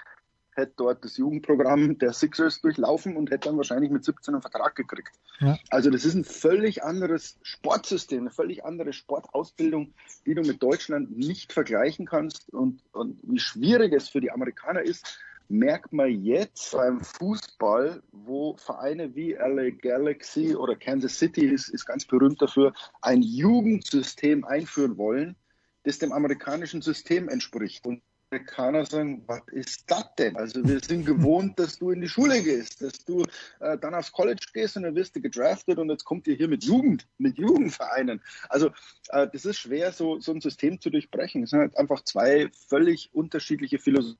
hätte 0.56 0.72
dort 0.76 1.04
das 1.04 1.16
Jugendprogramm 1.16 1.98
der 1.98 2.12
Sixers 2.12 2.60
durchlaufen 2.60 3.16
und 3.16 3.30
hätte 3.30 3.48
dann 3.48 3.56
wahrscheinlich 3.56 3.90
mit 3.90 4.04
17 4.04 4.34
einen 4.34 4.42
Vertrag 4.42 4.74
gekriegt. 4.74 5.12
Ja. 5.40 5.58
Also 5.70 5.90
das 5.90 6.04
ist 6.04 6.14
ein 6.14 6.24
völlig 6.24 6.82
anderes 6.82 7.38
Sportsystem, 7.42 8.20
eine 8.20 8.30
völlig 8.30 8.64
andere 8.64 8.92
Sportausbildung, 8.92 9.92
die 10.24 10.34
du 10.34 10.42
mit 10.42 10.62
Deutschland 10.62 11.16
nicht 11.16 11.52
vergleichen 11.52 12.06
kannst 12.06 12.52
und, 12.52 12.80
und 12.92 13.20
wie 13.22 13.38
schwierig 13.38 13.92
es 13.92 14.08
für 14.08 14.20
die 14.20 14.30
Amerikaner 14.30 14.82
ist, 14.82 15.18
merkt 15.48 15.92
man 15.92 16.10
jetzt 16.22 16.72
beim 16.72 17.00
Fußball, 17.00 18.02
wo 18.12 18.56
Vereine 18.56 19.14
wie 19.14 19.32
LA 19.32 19.70
Galaxy 19.70 20.54
oder 20.54 20.76
Kansas 20.76 21.18
City 21.18 21.46
ist, 21.46 21.68
ist 21.68 21.86
ganz 21.86 22.04
berühmt 22.04 22.40
dafür, 22.42 22.72
ein 23.02 23.22
Jugendsystem 23.22 24.44
einführen 24.44 24.96
wollen, 24.96 25.36
das 25.84 25.98
dem 25.98 26.12
amerikanischen 26.12 26.82
System 26.82 27.28
entspricht. 27.28 27.86
Und 27.86 28.02
Amerikaner 28.30 28.84
sagen, 28.84 29.22
was 29.26 29.42
ist 29.52 29.84
das 29.88 30.14
denn? 30.18 30.36
Also 30.36 30.66
wir 30.66 30.80
sind 30.80 31.06
gewohnt, 31.06 31.58
dass 31.60 31.78
du 31.78 31.90
in 31.90 32.00
die 32.00 32.08
Schule 32.08 32.42
gehst, 32.42 32.82
dass 32.82 33.04
du 33.04 33.24
äh, 33.60 33.78
dann 33.78 33.94
aufs 33.94 34.10
College 34.10 34.46
gehst 34.52 34.76
und 34.76 34.82
dann 34.82 34.96
wirst 34.96 35.14
du 35.14 35.20
gedraftet 35.20 35.78
und 35.78 35.90
jetzt 35.90 36.04
kommt 36.04 36.26
ihr 36.26 36.34
hier 36.34 36.48
mit 36.48 36.64
Jugend, 36.64 37.06
mit 37.18 37.38
Jugendvereinen. 37.38 38.20
Also 38.48 38.70
äh, 39.10 39.28
das 39.32 39.44
ist 39.44 39.58
schwer, 39.58 39.92
so, 39.92 40.18
so 40.18 40.32
ein 40.32 40.40
System 40.40 40.80
zu 40.80 40.90
durchbrechen. 40.90 41.44
Es 41.44 41.50
sind 41.50 41.60
halt 41.60 41.76
einfach 41.76 42.02
zwei 42.02 42.50
völlig 42.68 43.10
unterschiedliche 43.12 43.78
Philosophien 43.78 44.18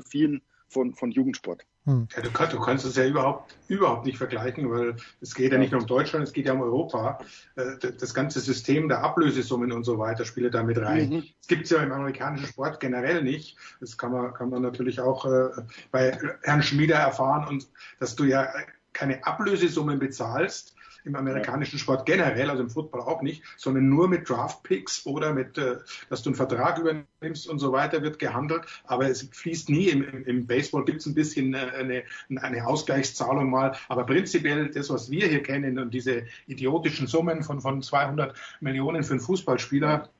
Philosophien 0.00 0.42
von, 0.68 0.94
von 0.94 1.10
Jugendsport. 1.10 1.64
Hm. 1.84 2.08
Ja, 2.14 2.22
du, 2.22 2.30
kannst, 2.30 2.52
du 2.54 2.60
kannst 2.60 2.84
es 2.84 2.96
ja 2.96 3.04
überhaupt, 3.04 3.56
überhaupt 3.68 4.06
nicht 4.06 4.16
vergleichen, 4.16 4.70
weil 4.70 4.96
es 5.20 5.34
geht 5.34 5.52
ja 5.52 5.58
nicht 5.58 5.72
nur 5.72 5.80
um 5.80 5.86
Deutschland, 5.86 6.24
es 6.24 6.32
geht 6.32 6.46
ja 6.46 6.52
um 6.52 6.62
Europa. 6.62 7.18
Äh, 7.56 7.92
das 7.98 8.14
ganze 8.14 8.40
System 8.40 8.88
der 8.88 9.02
Ablösesummen 9.02 9.72
und 9.72 9.84
so 9.84 9.98
weiter 9.98 10.24
spielt 10.24 10.54
da 10.54 10.62
mit 10.62 10.78
rein. 10.78 11.10
Mhm. 11.10 11.24
Das 11.40 11.48
gibt 11.48 11.64
es 11.64 11.70
ja 11.70 11.82
im 11.82 11.92
amerikanischen 11.92 12.46
Sport 12.46 12.80
generell 12.80 13.22
nicht. 13.22 13.56
Das 13.80 13.98
kann 13.98 14.12
man, 14.12 14.32
kann 14.32 14.48
man 14.48 14.62
natürlich 14.62 15.00
auch 15.00 15.26
äh, 15.26 15.48
bei 15.90 16.16
Herrn 16.42 16.62
Schmieder 16.62 16.96
erfahren 16.96 17.46
und 17.48 17.68
dass 17.98 18.14
du 18.14 18.24
ja 18.24 18.48
keine 18.92 19.24
Ablösesummen 19.26 19.98
bezahlst, 19.98 20.71
im 21.04 21.16
amerikanischen 21.16 21.78
Sport 21.78 22.06
generell, 22.06 22.50
also 22.50 22.62
im 22.62 22.70
Football 22.70 23.02
auch 23.02 23.22
nicht, 23.22 23.42
sondern 23.56 23.88
nur 23.88 24.08
mit 24.08 24.28
Draft-Picks 24.28 25.06
oder 25.06 25.32
mit, 25.32 25.58
äh, 25.58 25.76
dass 26.08 26.22
du 26.22 26.30
einen 26.30 26.36
Vertrag 26.36 26.78
übernimmst 26.78 27.48
und 27.48 27.58
so 27.58 27.72
weiter 27.72 28.02
wird 28.02 28.18
gehandelt. 28.18 28.64
Aber 28.84 29.08
es 29.08 29.22
fließt 29.32 29.68
nie. 29.68 29.88
Im, 29.88 30.24
im 30.24 30.46
Baseball 30.46 30.84
gibt 30.84 31.00
es 31.00 31.06
ein 31.06 31.14
bisschen 31.14 31.54
äh, 31.54 31.58
eine, 31.58 32.04
eine 32.36 32.66
Ausgleichszahlung 32.66 33.50
mal. 33.50 33.76
Aber 33.88 34.04
prinzipiell 34.04 34.70
das, 34.70 34.90
was 34.90 35.10
wir 35.10 35.26
hier 35.26 35.42
kennen 35.42 35.78
und 35.78 35.92
diese 35.92 36.24
idiotischen 36.46 37.06
Summen 37.06 37.42
von, 37.42 37.60
von 37.60 37.82
200 37.82 38.36
Millionen 38.60 39.02
für 39.02 39.12
einen 39.12 39.20
Fußballspieler, 39.20 40.10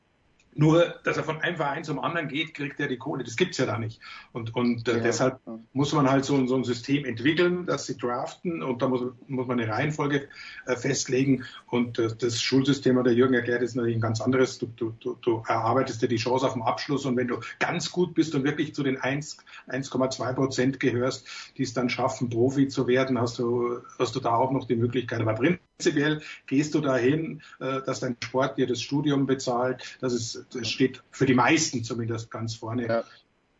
nur, 0.54 0.94
dass 1.04 1.16
er 1.16 1.24
von 1.24 1.40
einem 1.40 1.56
Verein 1.56 1.84
zum 1.84 1.98
anderen 1.98 2.28
geht, 2.28 2.54
kriegt 2.54 2.78
er 2.78 2.88
die 2.88 2.98
Kohle. 2.98 3.24
Das 3.24 3.36
gibt's 3.36 3.58
ja 3.58 3.66
da 3.66 3.78
nicht. 3.78 4.00
Und, 4.32 4.54
und 4.54 4.86
äh, 4.88 4.98
ja, 4.98 5.02
deshalb 5.02 5.40
muss 5.72 5.92
man 5.92 6.10
halt 6.10 6.24
so, 6.24 6.46
so 6.46 6.56
ein 6.56 6.64
System 6.64 7.04
entwickeln, 7.04 7.66
dass 7.66 7.86
sie 7.86 7.96
draften 7.96 8.62
und 8.62 8.82
da 8.82 8.88
muss, 8.88 9.02
muss 9.28 9.46
man 9.46 9.58
eine 9.58 9.72
Reihenfolge 9.72 10.28
äh, 10.66 10.76
festlegen. 10.76 11.44
Und 11.66 11.98
äh, 11.98 12.08
das 12.18 12.40
Schulsystem, 12.42 12.98
hat 12.98 13.06
der 13.06 13.14
Jürgen 13.14 13.34
erklärt, 13.34 13.62
ist 13.62 13.76
natürlich 13.76 13.96
ein 13.96 14.02
ganz 14.02 14.20
anderes. 14.20 14.58
Du, 14.58 14.66
du, 14.76 14.94
du, 15.00 15.16
du 15.22 15.42
erarbeitest 15.48 16.02
dir 16.02 16.08
die 16.08 16.16
Chance 16.16 16.46
auf 16.46 16.52
den 16.52 16.62
Abschluss 16.62 17.06
und 17.06 17.16
wenn 17.16 17.28
du 17.28 17.40
ganz 17.58 17.90
gut 17.90 18.14
bist 18.14 18.34
und 18.34 18.44
wirklich 18.44 18.74
zu 18.74 18.82
den 18.82 18.98
1,2 18.98 20.32
Prozent 20.34 20.80
gehörst, 20.80 21.26
die 21.56 21.62
es 21.62 21.72
dann 21.72 21.88
schaffen, 21.88 22.28
Profi 22.28 22.68
zu 22.68 22.86
werden, 22.86 23.18
hast 23.18 23.38
du, 23.38 23.80
hast 23.98 24.14
du 24.14 24.20
da 24.20 24.34
auch 24.34 24.52
noch 24.52 24.66
die 24.66 24.76
Möglichkeit. 24.76 25.20
Aber 25.20 25.34
prinzipiell 25.34 26.20
gehst 26.46 26.74
du 26.74 26.80
dahin, 26.80 27.42
äh, 27.60 27.80
dass 27.86 28.00
dein 28.00 28.16
Sport 28.22 28.58
dir 28.58 28.66
das 28.66 28.82
Studium 28.82 29.26
bezahlt, 29.26 29.96
dass 30.00 30.12
es 30.12 30.41
das 30.52 30.68
steht 30.68 31.02
für 31.10 31.26
die 31.26 31.34
meisten 31.34 31.84
zumindest 31.84 32.30
ganz 32.30 32.54
vorne. 32.54 32.86
Ja. 32.86 33.04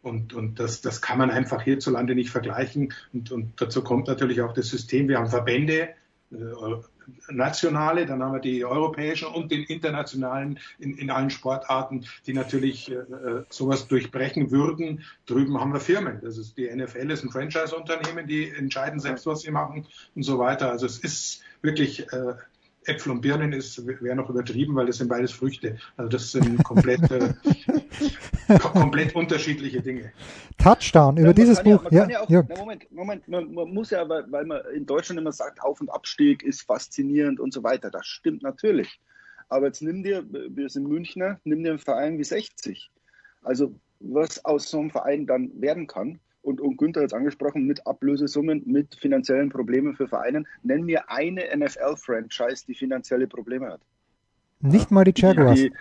Und, 0.02 0.34
und 0.34 0.58
das, 0.58 0.80
das 0.80 1.00
kann 1.00 1.18
man 1.18 1.30
einfach 1.30 1.62
hierzulande 1.62 2.14
nicht 2.14 2.30
vergleichen. 2.30 2.92
Und, 3.12 3.30
und 3.30 3.60
dazu 3.60 3.82
kommt 3.82 4.08
natürlich 4.08 4.40
auch 4.40 4.52
das 4.52 4.68
System. 4.68 5.08
Wir 5.08 5.18
haben 5.18 5.28
Verbände, 5.28 5.90
äh, 6.32 6.36
nationale, 7.30 8.06
dann 8.06 8.22
haben 8.22 8.32
wir 8.32 8.40
die 8.40 8.64
europäischen 8.64 9.28
und 9.28 9.50
den 9.50 9.64
internationalen 9.64 10.58
in, 10.78 10.96
in 10.96 11.10
allen 11.10 11.30
Sportarten, 11.30 12.06
die 12.26 12.32
natürlich 12.32 12.90
äh, 12.90 13.04
sowas 13.48 13.88
durchbrechen 13.88 14.50
würden. 14.50 15.04
Drüben 15.26 15.60
haben 15.60 15.72
wir 15.72 15.80
Firmen. 15.80 16.20
Das 16.22 16.38
ist 16.38 16.56
die 16.56 16.68
NFL 16.68 17.10
ist 17.10 17.24
ein 17.24 17.30
Franchise-Unternehmen, 17.30 18.26
die 18.26 18.48
entscheiden 18.48 19.00
selbst, 19.00 19.26
was 19.26 19.40
sie 19.40 19.50
machen 19.50 19.86
und 20.14 20.22
so 20.22 20.38
weiter. 20.38 20.70
Also 20.70 20.86
es 20.86 20.98
ist 20.98 21.42
wirklich 21.60 22.12
äh, 22.12 22.34
Äpfel 22.86 23.12
und 23.12 23.20
Birnen 23.20 23.52
ist, 23.52 23.86
wäre 23.86 24.16
noch 24.16 24.28
übertrieben, 24.28 24.74
weil 24.74 24.86
das 24.86 24.98
sind 24.98 25.08
beides 25.08 25.32
Früchte. 25.32 25.76
Also 25.96 26.08
das 26.08 26.32
sind 26.32 26.62
komplett, 26.64 27.10
äh, 27.10 27.32
komplett 28.58 29.14
unterschiedliche 29.14 29.80
Dinge. 29.80 30.12
Touchdown, 30.58 31.16
über 31.16 31.28
ja, 31.28 31.32
dieses 31.32 31.62
Buch. 31.62 31.84
Ja, 31.90 32.08
ja, 32.08 32.20
auch, 32.22 32.30
ja. 32.30 32.44
Na, 32.48 32.56
Moment, 32.58 32.92
Moment, 32.92 33.28
man, 33.28 33.54
man, 33.54 33.72
muss 33.72 33.90
ja, 33.90 34.08
weil, 34.08 34.30
weil 34.30 34.44
man 34.44 34.60
in 34.74 34.86
Deutschland 34.86 35.20
immer 35.20 35.32
sagt, 35.32 35.62
Auf- 35.62 35.80
und 35.80 35.90
Abstieg 35.90 36.42
ist 36.42 36.62
faszinierend 36.62 37.38
und 37.38 37.52
so 37.52 37.62
weiter. 37.62 37.90
Das 37.90 38.06
stimmt 38.06 38.42
natürlich. 38.42 39.00
Aber 39.48 39.66
jetzt 39.66 39.82
nimm 39.82 40.02
dir, 40.02 40.24
wir 40.30 40.68
sind 40.68 40.88
Münchner, 40.88 41.38
nimm 41.44 41.62
dir 41.62 41.70
einen 41.70 41.78
Verein 41.78 42.18
wie 42.18 42.24
60. 42.24 42.90
Also 43.42 43.74
was 44.00 44.44
aus 44.44 44.70
so 44.70 44.80
einem 44.80 44.90
Verein 44.90 45.26
dann 45.26 45.50
werden 45.60 45.86
kann, 45.86 46.18
und, 46.42 46.61
und 46.61 46.76
Günther 46.76 47.02
hat 47.02 47.08
es 47.08 47.12
angesprochen, 47.12 47.66
mit 47.66 47.87
Ablösesummen, 47.87 48.62
mit 48.66 48.94
finanziellen 48.96 49.49
Problemen 49.49 49.94
für 49.94 50.08
Vereine. 50.08 50.44
Nenn 50.62 50.82
mir 50.82 51.08
eine 51.11 51.44
NFL-Franchise, 51.56 52.64
die 52.66 52.75
finanzielle 52.75 53.28
Probleme 53.28 53.68
hat. 53.68 53.80
Nicht 54.61 54.90
mal 54.90 55.04
die 55.04 55.14
Jaguars. 55.14 55.58
Die, 55.58 55.72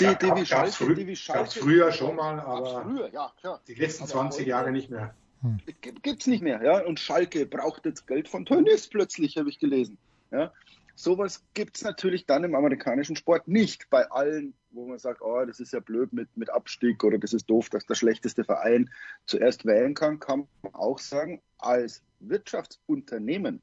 die, 0.00 0.06
die, 0.06 0.14
die, 0.20 0.34
wie 0.36 0.46
Schalke, 0.46 0.72
früh, 0.72 0.94
die 0.94 1.06
wie 1.06 1.16
Schalke. 1.16 1.50
früher 1.50 1.92
schon 1.92 2.16
mal, 2.16 2.38
aber 2.40 2.82
früher, 2.82 3.10
ja, 3.12 3.32
klar. 3.40 3.60
die 3.66 3.74
letzten 3.74 4.04
aber 4.04 4.12
20 4.12 4.46
Jahre 4.46 4.72
nicht 4.72 4.90
mehr. 4.90 5.14
Hm. 5.42 5.60
Gibt 6.02 6.20
es 6.20 6.26
nicht 6.26 6.42
mehr. 6.42 6.62
Ja? 6.62 6.84
Und 6.84 7.00
Schalke 7.00 7.46
braucht 7.46 7.84
jetzt 7.84 8.06
Geld 8.06 8.28
von 8.28 8.46
Tönnies 8.46 8.88
plötzlich, 8.88 9.36
habe 9.36 9.48
ich 9.48 9.58
gelesen. 9.58 9.98
Ja? 10.30 10.52
Sowas 10.98 11.44
gibt 11.52 11.76
es 11.76 11.84
natürlich 11.84 12.24
dann 12.24 12.42
im 12.42 12.54
amerikanischen 12.54 13.16
Sport 13.16 13.46
nicht 13.46 13.90
bei 13.90 14.10
allen, 14.10 14.54
wo 14.70 14.86
man 14.86 14.98
sagt, 14.98 15.20
oh, 15.20 15.44
das 15.44 15.60
ist 15.60 15.74
ja 15.74 15.80
blöd 15.80 16.14
mit, 16.14 16.34
mit 16.38 16.48
Abstieg 16.48 17.04
oder 17.04 17.18
das 17.18 17.34
ist 17.34 17.50
doof, 17.50 17.68
dass 17.68 17.84
der 17.84 17.94
schlechteste 17.94 18.44
Verein 18.44 18.88
zuerst 19.26 19.66
wählen 19.66 19.92
kann, 19.92 20.20
kann 20.20 20.48
man 20.62 20.74
auch 20.74 20.98
sagen, 20.98 21.42
als 21.58 22.02
Wirtschaftsunternehmen 22.20 23.60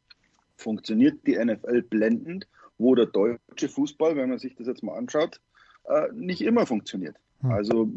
funktioniert 0.57 1.25
die 1.25 1.35
NFL 1.43 1.81
blendend, 1.81 2.47
wo 2.77 2.93
der 2.93 3.07
deutsche 3.07 3.67
Fußball, 3.67 4.15
wenn 4.15 4.29
man 4.29 4.37
sich 4.37 4.55
das 4.55 4.67
jetzt 4.67 4.83
mal 4.83 4.95
anschaut, 4.95 5.41
äh, 5.85 6.11
nicht 6.13 6.41
immer 6.41 6.67
funktioniert. 6.67 7.17
Hm. 7.41 7.51
Also 7.51 7.89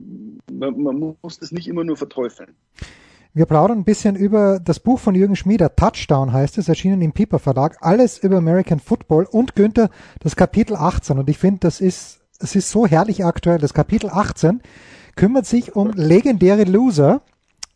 man, 0.51 0.83
man 0.83 1.17
muss 1.21 1.39
das 1.39 1.53
nicht 1.53 1.69
immer 1.69 1.85
nur 1.85 1.99
verteufeln. 1.99 2.57
Wir 3.37 3.45
plaudern 3.45 3.81
ein 3.81 3.85
bisschen 3.85 4.17
über 4.17 4.61
das 4.61 4.81
Buch 4.81 4.99
von 4.99 5.15
Jürgen 5.15 5.37
Schmieder, 5.37 5.77
Touchdown 5.77 6.33
heißt 6.33 6.57
es, 6.57 6.71
erschienen 6.71 7.03
im 7.03 7.13
Piper 7.13 7.39
Verlag, 7.39 7.77
alles 7.83 8.17
über 8.17 8.39
American 8.39 8.81
Football 8.81 9.29
und 9.31 9.55
Günther, 9.55 9.91
das 10.21 10.37
Kapitel 10.37 10.75
18. 10.75 11.19
Und 11.19 11.29
ich 11.29 11.37
finde, 11.37 11.59
das 11.61 11.83
ist, 11.83 12.21
es 12.41 12.57
ist 12.57 12.71
so 12.71 12.87
herrlich 12.87 13.27
aktuell. 13.27 13.59
Das 13.59 13.75
Kapitel 13.75 14.09
18 14.09 14.63
kümmert 15.17 15.45
sich 15.45 15.77
um 15.77 15.91
legendäre 15.91 16.65
Loser, 16.65 17.21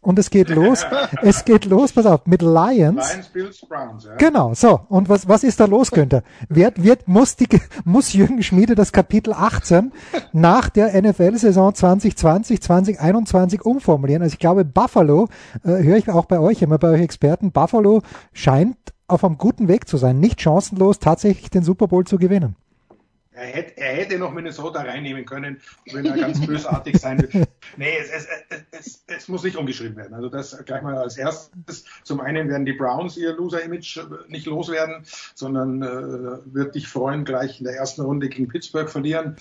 und 0.01 0.19
es 0.19 0.31
geht 0.31 0.49
los, 0.49 0.87
es 1.23 1.45
geht 1.45 1.65
los, 1.67 1.93
pass 1.93 2.07
auf, 2.07 2.27
mit 2.27 2.43
Lions. 2.43 3.13
Lions, 3.13 3.29
Bills, 3.29 3.61
Browns, 3.67 4.05
ja. 4.05 4.15
Genau, 4.17 4.55
so. 4.55 4.81
Und 4.89 5.09
was, 5.09 5.29
was 5.29 5.45
ist 5.45 5.61
da 5.61 5.67
los, 5.67 5.91
Günther? 5.91 6.23
Wird, 6.49 6.83
wird, 6.83 7.07
muss 7.07 7.37
die, 7.37 7.49
muss 7.85 8.13
Jürgen 8.13 8.43
Schmiede 8.43 8.75
das 8.75 8.93
Kapitel 8.93 9.33
18 9.33 9.93
nach 10.33 10.69
der 10.71 11.01
NFL-Saison 11.01 11.75
2020, 11.75 12.63
2021 12.63 13.65
umformulieren? 13.65 14.23
Also 14.23 14.35
ich 14.35 14.39
glaube, 14.39 14.65
Buffalo, 14.65 15.29
äh, 15.65 15.83
höre 15.83 15.97
ich 15.97 16.09
auch 16.09 16.25
bei 16.25 16.39
euch 16.39 16.63
immer, 16.63 16.79
bei 16.79 16.89
euch 16.91 17.03
Experten, 17.03 17.53
Buffalo 17.53 18.03
scheint 18.33 18.77
auf 19.07 19.25
einem 19.25 19.39
guten 19.39 19.69
Weg 19.69 19.89
zu 19.89 19.97
sein, 19.97 20.21
nicht 20.21 20.41
chancenlos 20.41 20.99
tatsächlich 20.99 21.51
den 21.51 21.65
Super 21.65 21.89
Bowl 21.89 22.07
zu 22.07 22.17
gewinnen. 22.17 22.57
Er 23.41 23.47
hätte, 23.47 23.79
er 23.79 23.95
hätte 23.95 24.19
noch 24.19 24.35
Minnesota 24.35 24.83
reinnehmen 24.83 25.25
können, 25.25 25.63
wenn 25.91 26.05
er 26.05 26.15
ganz 26.15 26.39
bösartig 26.47 26.99
sein 26.99 27.23
will. 27.23 27.47
Nee, 27.79 27.97
es, 27.99 28.11
es, 28.11 28.29
es, 28.71 29.05
es, 29.07 29.29
muss 29.29 29.43
nicht 29.43 29.57
umgeschrieben 29.57 29.97
werden. 29.97 30.13
Also 30.13 30.29
das 30.29 30.63
gleich 30.67 30.83
mal 30.83 30.99
als 30.99 31.17
erstes. 31.17 31.87
Zum 32.05 32.21
einen 32.21 32.51
werden 32.51 32.67
die 32.67 32.75
Browns 32.75 33.17
ihr 33.17 33.33
Loser-Image 33.33 34.01
nicht 34.29 34.45
loswerden, 34.45 35.07
sondern 35.35 35.83
äh, 35.83 36.55
wird 36.55 36.75
dich 36.75 36.87
freuen, 36.87 37.25
gleich 37.25 37.61
in 37.61 37.65
der 37.65 37.77
ersten 37.77 38.03
Runde 38.03 38.29
gegen 38.29 38.47
Pittsburgh 38.47 38.91
verlieren. 38.91 39.37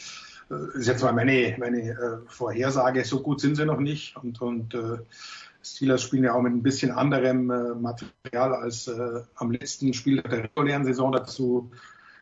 Das 0.48 0.60
äh, 0.76 0.80
ist 0.80 0.88
jetzt 0.88 1.04
mal 1.04 1.12
meine, 1.12 1.58
meine 1.60 1.90
äh, 1.90 2.18
Vorhersage. 2.28 3.04
So 3.04 3.22
gut 3.22 3.42
sind 3.42 3.56
sie 3.56 3.66
noch 3.66 3.80
nicht. 3.80 4.16
Und, 4.16 4.42
und 4.42 4.76
äh, 4.76 5.00
Steelers 5.62 6.04
spielen 6.04 6.24
ja 6.24 6.36
auch 6.36 6.42
mit 6.42 6.54
ein 6.54 6.64
bisschen 6.64 6.92
anderem 6.92 7.52
äh, 7.52 7.76
Material 7.76 8.54
als 8.54 8.88
äh, 8.88 9.24
am 9.36 9.52
letzten 9.52 9.94
Spiel 9.94 10.22
der 10.22 10.46
regulären 10.46 10.86
Saison 10.86 11.12
dazu 11.12 11.70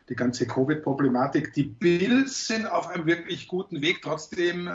die 0.08 0.14
ganze 0.14 0.46
Covid-Problematik. 0.46 1.52
Die 1.52 1.64
Bills 1.64 2.46
sind 2.46 2.66
auf 2.66 2.88
einem 2.88 3.06
wirklich 3.06 3.48
guten 3.48 3.82
Weg. 3.82 4.02
Trotzdem 4.02 4.68
äh, 4.68 4.72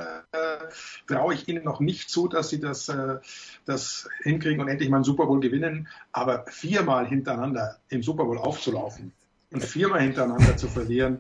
traue 1.08 1.34
ich 1.34 1.48
ihnen 1.48 1.64
noch 1.64 1.80
nicht 1.80 2.10
zu, 2.10 2.28
dass 2.28 2.50
sie 2.50 2.60
das, 2.60 2.90
äh, 2.90 3.18
das 3.66 4.08
hinkriegen 4.22 4.62
und 4.62 4.68
endlich 4.68 4.90
mal 4.90 4.98
einen 4.98 5.04
Super 5.04 5.26
Bowl 5.26 5.40
gewinnen. 5.40 5.88
Aber 6.12 6.46
viermal 6.48 7.08
hintereinander 7.08 7.78
im 7.90 8.04
Super 8.04 8.26
Bowl 8.26 8.38
aufzulaufen 8.38 9.12
und 9.52 9.64
viermal 9.64 10.02
hintereinander 10.02 10.58
zu 10.58 10.68
verlieren, 10.68 11.20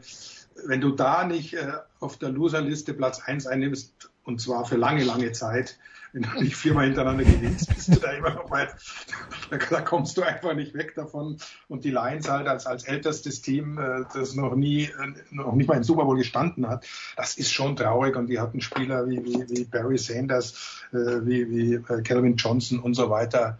wenn 0.65 0.81
du 0.81 0.91
da 0.91 1.25
nicht 1.25 1.53
äh, 1.55 1.73
auf 1.99 2.17
der 2.17 2.29
Loserliste 2.29 2.93
Platz 2.93 3.19
1 3.19 3.47
einnimmst, 3.47 4.11
und 4.25 4.41
zwar 4.41 4.65
für 4.65 4.77
lange, 4.77 5.03
lange 5.03 5.31
Zeit, 5.31 5.77
wenn 6.13 6.23
du 6.23 6.41
nicht 6.41 6.55
viermal 6.55 6.85
hintereinander 6.85 7.23
gewinnst, 7.23 7.73
bist 7.73 7.87
du 7.95 7.99
da 7.99 8.11
immer 8.11 8.29
noch 8.29 8.51
weit, 8.51 8.75
da, 9.49 9.57
da, 9.57 9.81
kommst 9.81 10.15
du 10.15 10.21
einfach 10.21 10.53
nicht 10.53 10.75
weg 10.75 10.93
davon. 10.95 11.37
Und 11.67 11.83
die 11.83 11.89
Lions 11.89 12.29
halt 12.29 12.47
als, 12.47 12.67
als 12.67 12.83
ältestes 12.83 13.41
Team, 13.41 13.79
äh, 13.79 14.03
das 14.13 14.35
noch 14.35 14.55
nie, 14.55 14.83
äh, 14.83 15.13
noch 15.31 15.53
nicht 15.53 15.67
mal 15.67 15.77
im 15.77 15.83
Super 15.83 16.05
Bowl 16.05 16.17
gestanden 16.17 16.67
hat, 16.69 16.85
das 17.17 17.35
ist 17.37 17.51
schon 17.51 17.75
traurig. 17.75 18.15
Und 18.15 18.27
die 18.27 18.39
hatten 18.39 18.61
Spieler 18.61 19.09
wie, 19.09 19.25
wie, 19.25 19.49
wie 19.49 19.63
Barry 19.65 19.97
Sanders, 19.97 20.85
äh, 20.93 20.97
wie, 20.97 21.49
wie 21.49 22.03
Calvin 22.03 22.35
Johnson 22.35 22.79
und 22.79 22.93
so 22.93 23.09
weiter 23.09 23.59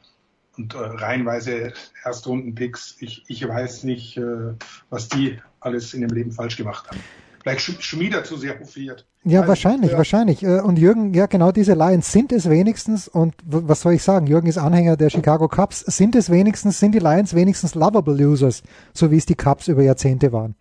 und 0.58 0.76
äh, 0.76 0.78
reihenweise 0.78 1.73
Erstrunden-Picks. 2.04 2.97
Ich, 2.99 3.23
ich 3.28 3.47
weiß 3.47 3.84
nicht, 3.84 4.17
äh, 4.17 4.54
was 4.91 5.10
die 5.10 5.39
alles 5.60 5.93
in 5.95 6.02
dem 6.02 6.12
Leben 6.12 6.32
falsch 6.32 6.58
gemacht 6.58 6.88
haben. 6.89 6.99
Vielleicht 7.44 7.84
Schmieder 7.84 8.24
zu 8.24 8.38
sehr 8.38 8.58
hofiert. 8.58 9.06
Ja, 9.26 9.42
also, 9.42 9.50
wahrscheinlich, 9.50 9.92
ja. 9.92 9.98
wahrscheinlich. 9.98 10.44
Äh, 10.44 10.62
und 10.62 10.80
Jürgen, 10.80 11.14
ja 11.14 11.26
genau 11.26 11.52
diese 11.52 11.74
Lions 11.74 12.12
sind 12.12 12.32
es 12.32 12.50
wenigstens, 12.50 13.10
und 13.10 13.36
was 13.46 13.82
soll 13.82 13.94
ich 13.94 14.04
sagen, 14.04 14.28
Jürgen 14.28 14.48
ist 14.48 14.58
Anhänger 14.58 14.96
der 14.96 15.10
Chicago 15.10 15.50
Cubs, 15.50 15.82
sind 15.82 16.16
es 16.16 16.30
wenigstens, 16.30 16.80
sind 16.80 16.96
die 16.96 17.00
Lions 17.00 17.36
wenigstens 17.36 17.76
lovable 17.76 18.16
Losers, 18.16 18.64
so 18.94 19.12
wie 19.12 19.18
es 19.18 19.26
die 19.26 19.36
Cubs 19.36 19.68
über 19.68 19.84
Jahrzehnte 19.84 20.32
waren? 20.32 20.56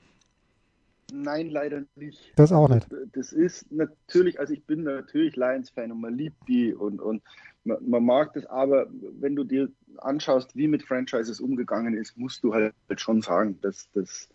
Nein, 1.13 1.51
leider 1.51 1.83
nicht. 1.95 2.33
Das 2.37 2.51
auch 2.53 2.69
nicht. 2.69 2.89
Das 3.13 3.33
ist 3.33 3.71
natürlich, 3.71 4.41
also 4.41 4.53
ich 4.53 4.65
bin 4.65 4.83
natürlich 4.83 5.37
Lions-Fan 5.37 5.93
und 5.93 6.01
man 6.01 6.15
liebt 6.15 6.49
die 6.49 6.75
und, 6.75 7.01
und 7.01 7.23
man, 7.65 7.77
man, 7.87 8.05
mag 8.05 8.33
das, 8.33 8.47
aber 8.47 8.87
wenn 9.21 9.37
du 9.37 9.45
dir 9.45 9.69
anschaust, 9.99 10.57
wie 10.57 10.67
mit 10.67 10.83
Franchises 10.83 11.39
umgegangen 11.39 11.95
ist, 11.95 12.17
musst 12.17 12.43
du 12.43 12.55
halt 12.55 12.75
schon 12.97 13.23
sagen, 13.23 13.59
dass 13.61 13.89
das 13.93 14.29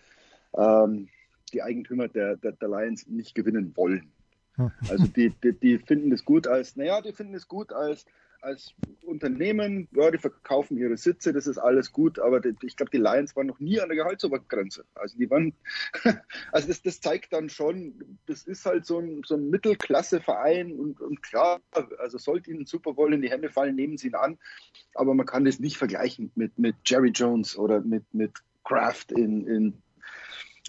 ähm, 0.56 1.10
die 1.54 1.64
Eigentümer 1.64 2.08
der, 2.08 2.38
der, 2.38 2.54
der 2.54 2.70
Lions 2.70 3.08
nicht 3.08 3.36
gewinnen 3.36 3.76
wollen. 3.76 4.12
Also 4.90 5.06
die, 5.06 5.30
die, 5.44 5.54
die 5.54 5.78
finden 5.78 6.12
es 6.12 6.26
gut 6.26 6.48
als, 6.48 6.76
naja, 6.76 7.02
die 7.02 7.14
finden 7.14 7.36
es 7.36 7.48
gut 7.48 7.72
als, 7.72 8.06
als 8.42 8.74
Unternehmen, 9.04 9.88
ja, 9.92 10.10
die 10.10 10.18
verkaufen 10.18 10.78
ihre 10.78 10.98
Sitze, 10.98 11.32
das 11.32 11.48
ist 11.48 11.58
alles 11.58 11.92
gut, 11.92 12.20
aber 12.20 12.40
die, 12.40 12.56
ich 12.64 12.76
glaube, 12.76 12.90
die 12.92 12.98
Lions 12.98 13.36
waren 13.36 13.48
noch 13.48 13.60
nie 13.60 13.80
an 13.80 13.90
der 13.90 13.98
Gehaltsobergrenze. 13.98 14.86
Also 14.96 15.18
die 15.18 15.30
waren, 15.30 15.54
also 16.52 16.68
das, 16.68 16.82
das 16.82 17.02
zeigt 17.02 17.34
dann 17.34 17.50
schon, 17.50 18.18
das 18.26 18.44
ist 18.44 18.66
halt 18.66 18.86
so 18.86 19.00
ein, 19.00 19.22
so 19.26 19.36
ein 19.36 19.50
Mittelklasse-Verein 19.50 20.72
und, 20.74 21.02
und 21.02 21.22
klar, 21.22 21.62
also 22.00 22.18
sollte 22.18 22.50
ihnen 22.52 22.66
Super 22.66 22.94
Bowl 22.94 23.14
in 23.14 23.22
die 23.22 23.30
Hände 23.30 23.50
fallen, 23.50 23.76
nehmen 23.76 23.98
sie 23.98 24.08
ihn 24.08 24.16
an, 24.16 24.38
aber 24.96 25.14
man 25.14 25.26
kann 25.26 25.46
das 25.46 25.60
nicht 25.60 25.78
vergleichen 25.78 26.32
mit, 26.36 26.58
mit 26.58 26.76
Jerry 26.86 27.10
Jones 27.10 27.58
oder 27.58 27.82
mit, 27.82 28.12
mit 28.14 28.34
Kraft 28.64 29.12
in, 29.12 29.48
in 29.48 29.82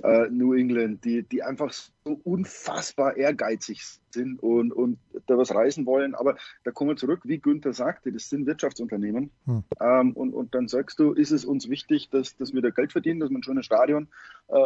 äh, 0.02 0.28
New 0.30 0.54
England, 0.54 1.04
die, 1.04 1.22
die 1.22 1.42
einfach 1.42 1.72
so 1.72 2.20
unfassbar 2.24 3.16
ehrgeizig 3.16 3.82
sind 4.11 4.42
und, 4.42 4.72
und 4.72 4.98
da 5.26 5.37
was 5.37 5.54
reißen 5.54 5.87
wollen. 5.87 6.14
Aber 6.14 6.37
da 6.64 6.70
kommen 6.70 6.90
wir 6.90 6.96
zurück, 6.96 7.20
wie 7.24 7.38
Günther 7.38 7.72
sagte, 7.72 8.12
das 8.12 8.28
sind 8.30 8.46
Wirtschaftsunternehmen. 8.46 9.30
Hm. 9.46 9.64
Ähm, 9.80 10.12
und, 10.12 10.34
und 10.34 10.54
dann 10.54 10.68
sagst 10.68 10.98
du, 10.98 11.12
ist 11.12 11.30
es 11.30 11.44
uns 11.44 11.68
wichtig, 11.68 12.11
dass, 12.11 12.37
dass 12.37 12.52
wir 12.52 12.62
da 12.62 12.70
Geld 12.70 12.92
verdienen, 12.92 13.20
dass 13.20 13.30
man 13.30 13.42
schon 13.42 13.58
ein 13.58 13.62
Stadion 13.62 14.08
äh, 14.48 14.56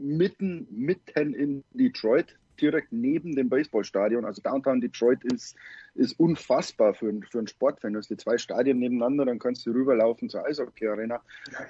mitten, 0.00 0.66
mitten 0.70 1.34
in 1.34 1.64
Detroit 1.72 2.36
direkt 2.60 2.92
neben 2.92 3.34
dem 3.34 3.48
Baseballstadion. 3.48 4.24
Also 4.24 4.42
Downtown 4.42 4.80
Detroit 4.80 5.24
ist, 5.24 5.56
ist 5.94 6.18
unfassbar 6.18 6.94
für, 6.94 7.12
für 7.30 7.38
einen 7.38 7.48
Sportfan. 7.48 7.92
Du 7.92 7.98
hast 7.98 8.10
die 8.10 8.16
zwei 8.16 8.38
Stadien 8.38 8.78
nebeneinander, 8.78 9.24
dann 9.24 9.38
kannst 9.38 9.66
du 9.66 9.72
rüberlaufen 9.72 10.28
zur 10.28 10.44
Eishockey-Arena. 10.46 11.20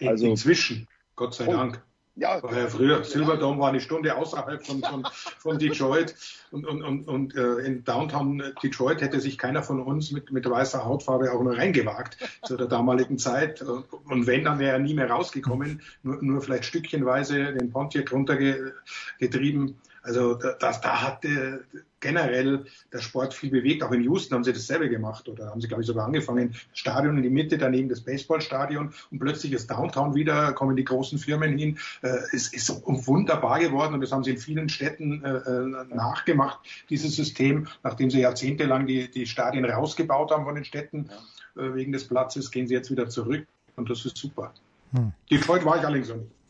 Ja, 0.00 0.08
also, 0.10 0.26
inzwischen, 0.26 0.88
Gott 1.16 1.34
sei 1.34 1.46
Dank. 1.46 1.82
Ja, 2.14 2.42
Weil 2.42 2.68
früher 2.68 3.04
Silverdome 3.04 3.58
war 3.58 3.70
eine 3.70 3.80
Stunde 3.80 4.14
außerhalb 4.14 4.66
von, 4.66 4.82
von, 4.82 5.08
von 5.38 5.58
Detroit 5.58 6.14
und, 6.50 6.66
und, 6.66 6.82
und, 6.82 7.08
und 7.08 7.34
äh, 7.34 7.60
in 7.60 7.84
Downtown 7.84 8.42
Detroit 8.62 9.00
hätte 9.00 9.18
sich 9.18 9.38
keiner 9.38 9.62
von 9.62 9.80
uns 9.80 10.12
mit, 10.12 10.30
mit 10.30 10.48
weißer 10.48 10.84
Hautfarbe 10.84 11.32
auch 11.32 11.42
nur 11.42 11.56
reingewagt 11.56 12.18
zu 12.44 12.58
der 12.58 12.66
damaligen 12.66 13.16
Zeit. 13.16 13.62
Und 13.62 14.26
wenn, 14.26 14.44
dann 14.44 14.58
wäre 14.58 14.72
er 14.72 14.78
nie 14.78 14.92
mehr 14.92 15.08
rausgekommen, 15.08 15.80
nur, 16.02 16.22
nur 16.22 16.42
vielleicht 16.42 16.66
stückchenweise 16.66 17.54
den 17.54 17.70
Pontiac 17.70 18.12
runtergetrieben. 18.12 19.78
Also 20.02 20.34
das, 20.34 20.80
da 20.80 21.00
hat 21.00 21.24
äh, 21.24 21.58
generell 22.00 22.64
der 22.92 22.98
Sport 22.98 23.32
viel 23.32 23.50
bewegt. 23.50 23.82
Auch 23.82 23.92
in 23.92 24.02
Houston 24.02 24.34
haben 24.34 24.44
sie 24.44 24.52
dasselbe 24.52 24.90
gemacht 24.90 25.28
oder 25.28 25.46
haben 25.46 25.60
sie, 25.60 25.68
glaube 25.68 25.82
ich, 25.82 25.86
sogar 25.86 26.06
angefangen. 26.06 26.54
Stadion 26.74 27.16
in 27.16 27.22
die 27.22 27.30
Mitte, 27.30 27.56
daneben 27.56 27.88
das 27.88 28.00
Baseballstadion 28.00 28.92
und 29.10 29.18
plötzlich 29.18 29.52
ist 29.52 29.70
Downtown 29.70 30.14
wieder, 30.14 30.52
kommen 30.52 30.76
die 30.76 30.84
großen 30.84 31.18
Firmen 31.18 31.56
hin. 31.56 31.78
Äh, 32.02 32.18
es 32.32 32.52
ist 32.52 32.82
wunderbar 32.84 33.60
geworden 33.60 33.94
und 33.94 34.00
das 34.00 34.12
haben 34.12 34.24
sie 34.24 34.32
in 34.32 34.38
vielen 34.38 34.68
Städten 34.68 35.24
äh, 35.24 35.36
äh, 35.36 35.94
nachgemacht, 35.94 36.58
dieses 36.90 37.14
System. 37.14 37.68
Nachdem 37.84 38.10
sie 38.10 38.20
jahrzehntelang 38.20 38.86
die, 38.86 39.08
die 39.08 39.26
Stadien 39.26 39.64
rausgebaut 39.64 40.32
haben 40.32 40.44
von 40.44 40.56
den 40.56 40.64
Städten 40.64 41.10
äh, 41.56 41.74
wegen 41.74 41.92
des 41.92 42.08
Platzes, 42.08 42.50
gehen 42.50 42.66
sie 42.66 42.74
jetzt 42.74 42.90
wieder 42.90 43.08
zurück 43.08 43.46
und 43.76 43.88
das 43.88 44.04
ist 44.04 44.16
super. 44.16 44.52
Hm. 44.94 45.12
Detroit 45.30 45.64
war 45.64 45.76
ich 45.78 45.84
allerdings 45.84 46.08
noch 46.08 46.16
nicht. 46.16 46.41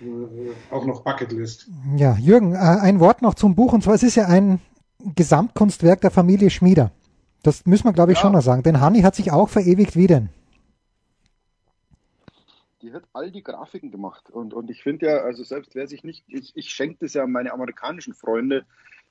Äh, 0.00 0.74
auch 0.74 0.84
noch 0.84 1.02
Bucketlist. 1.02 1.68
Ja, 1.96 2.16
Jürgen, 2.16 2.54
äh, 2.54 2.58
ein 2.58 3.00
Wort 3.00 3.22
noch 3.22 3.34
zum 3.34 3.54
Buch 3.54 3.72
und 3.72 3.82
zwar 3.82 3.94
es 3.94 4.02
ist 4.02 4.16
ja 4.16 4.26
ein 4.26 4.60
Gesamtkunstwerk 5.14 6.00
der 6.00 6.10
Familie 6.10 6.50
Schmieder. 6.50 6.92
Das 7.42 7.66
müssen 7.66 7.84
wir, 7.84 7.92
glaube 7.92 8.12
ich, 8.12 8.18
ja. 8.18 8.22
schon 8.22 8.32
noch 8.32 8.42
sagen. 8.42 8.62
Denn 8.62 8.80
Hanni 8.80 9.02
hat 9.02 9.16
sich 9.16 9.32
auch 9.32 9.48
verewigt 9.48 9.96
wie 9.96 10.06
denn? 10.06 10.28
Die 12.82 12.92
hat 12.92 13.04
all 13.12 13.30
die 13.30 13.42
Grafiken 13.42 13.90
gemacht. 13.90 14.30
Und, 14.30 14.54
und 14.54 14.70
ich 14.70 14.82
finde 14.82 15.06
ja, 15.06 15.16
also 15.18 15.42
selbst 15.44 15.74
wer 15.74 15.86
sich 15.86 16.04
nicht, 16.04 16.24
ich, 16.28 16.52
ich 16.56 16.70
schenke 16.70 16.98
das 17.00 17.14
ja 17.14 17.24
an 17.24 17.32
meine 17.32 17.52
amerikanischen 17.52 18.14
Freunde, 18.14 18.64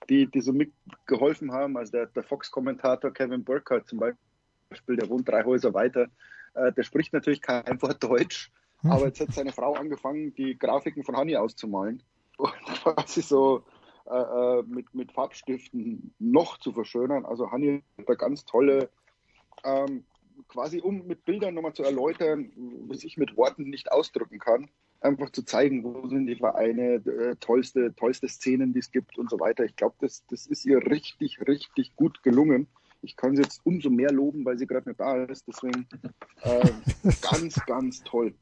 die, 0.10 0.28
die 0.28 0.42
so 0.42 0.54
mitgeholfen 0.54 1.52
haben. 1.52 1.78
Also 1.78 1.92
der, 1.92 2.06
der 2.08 2.24
Fox-Kommentator 2.24 3.12
Kevin 3.12 3.44
Burkhardt 3.44 3.88
zum 3.88 4.00
Beispiel, 4.00 4.96
der 4.96 5.10
wohnt 5.10 5.28
drei 5.28 5.44
Häuser 5.44 5.74
weiter. 5.74 6.08
Äh, 6.54 6.72
der 6.74 6.84
spricht 6.84 7.14
natürlich 7.14 7.42
kein 7.42 7.82
Wort 7.82 8.04
Deutsch. 8.04 8.52
Hm. 8.82 8.92
Aber 8.92 9.06
jetzt 9.06 9.20
hat 9.20 9.34
seine 9.34 9.52
Frau 9.52 9.74
angefangen, 9.74 10.34
die 10.36 10.58
Grafiken 10.58 11.04
von 11.04 11.16
Hanni 11.16 11.36
auszumalen. 11.36 12.04
Und 12.38 12.52
quasi 12.84 13.22
so 13.22 13.64
äh, 14.10 14.60
äh, 14.60 14.64
mit, 14.64 14.94
mit 14.96 15.12
Farbstiften 15.12 16.14
noch 16.20 16.58
zu 16.58 16.74
verschönern. 16.74 17.26
Also 17.26 17.52
Hanni 17.52 17.84
hat 17.98 18.10
da 18.10 18.16
ganz 18.16 18.46
tolle, 18.46 18.90
ähm, 19.64 20.06
quasi 20.48 20.82
um 20.82 21.06
mit 21.06 21.24
Bildern 21.24 21.54
nochmal 21.54 21.74
zu 21.74 21.84
erläutern, 21.84 22.52
was 22.88 23.04
ich 23.04 23.18
mit 23.18 23.38
Worten 23.38 23.70
nicht 23.70 23.92
ausdrücken 23.92 24.40
kann. 24.40 24.70
Einfach 25.02 25.30
zu 25.30 25.44
zeigen, 25.44 25.84
wo 25.84 26.08
sind 26.08 26.28
die 26.28 26.36
Vereine, 26.36 26.96
äh, 26.96 27.36
tollste, 27.40 27.94
tollste 27.96 28.28
Szenen, 28.28 28.74
die 28.74 28.80
es 28.80 28.92
gibt 28.92 29.18
und 29.18 29.30
so 29.30 29.40
weiter. 29.40 29.64
Ich 29.66 29.76
glaube, 29.76 29.96
das, 30.00 30.26
das 30.28 30.48
ist 30.48 30.66
ihr 30.66 30.86
richtig, 30.88 31.40
richtig 31.48 31.96
gut 31.96 32.24
gelungen. 32.24 32.68
Ich 33.02 33.16
kann 33.16 33.36
sie 33.36 33.42
jetzt 33.42 33.62
umso 33.64 33.90
mehr 33.90 34.12
loben, 34.12 34.46
weil 34.46 34.58
sie 34.58 34.68
gerade 34.68 34.90
nicht 34.90 35.00
da 35.00 35.24
ist. 35.24 35.46
Deswegen 35.48 35.88
äh, 36.44 36.70
ganz, 37.22 37.60
ganz 37.66 38.04
toll. 38.04 38.34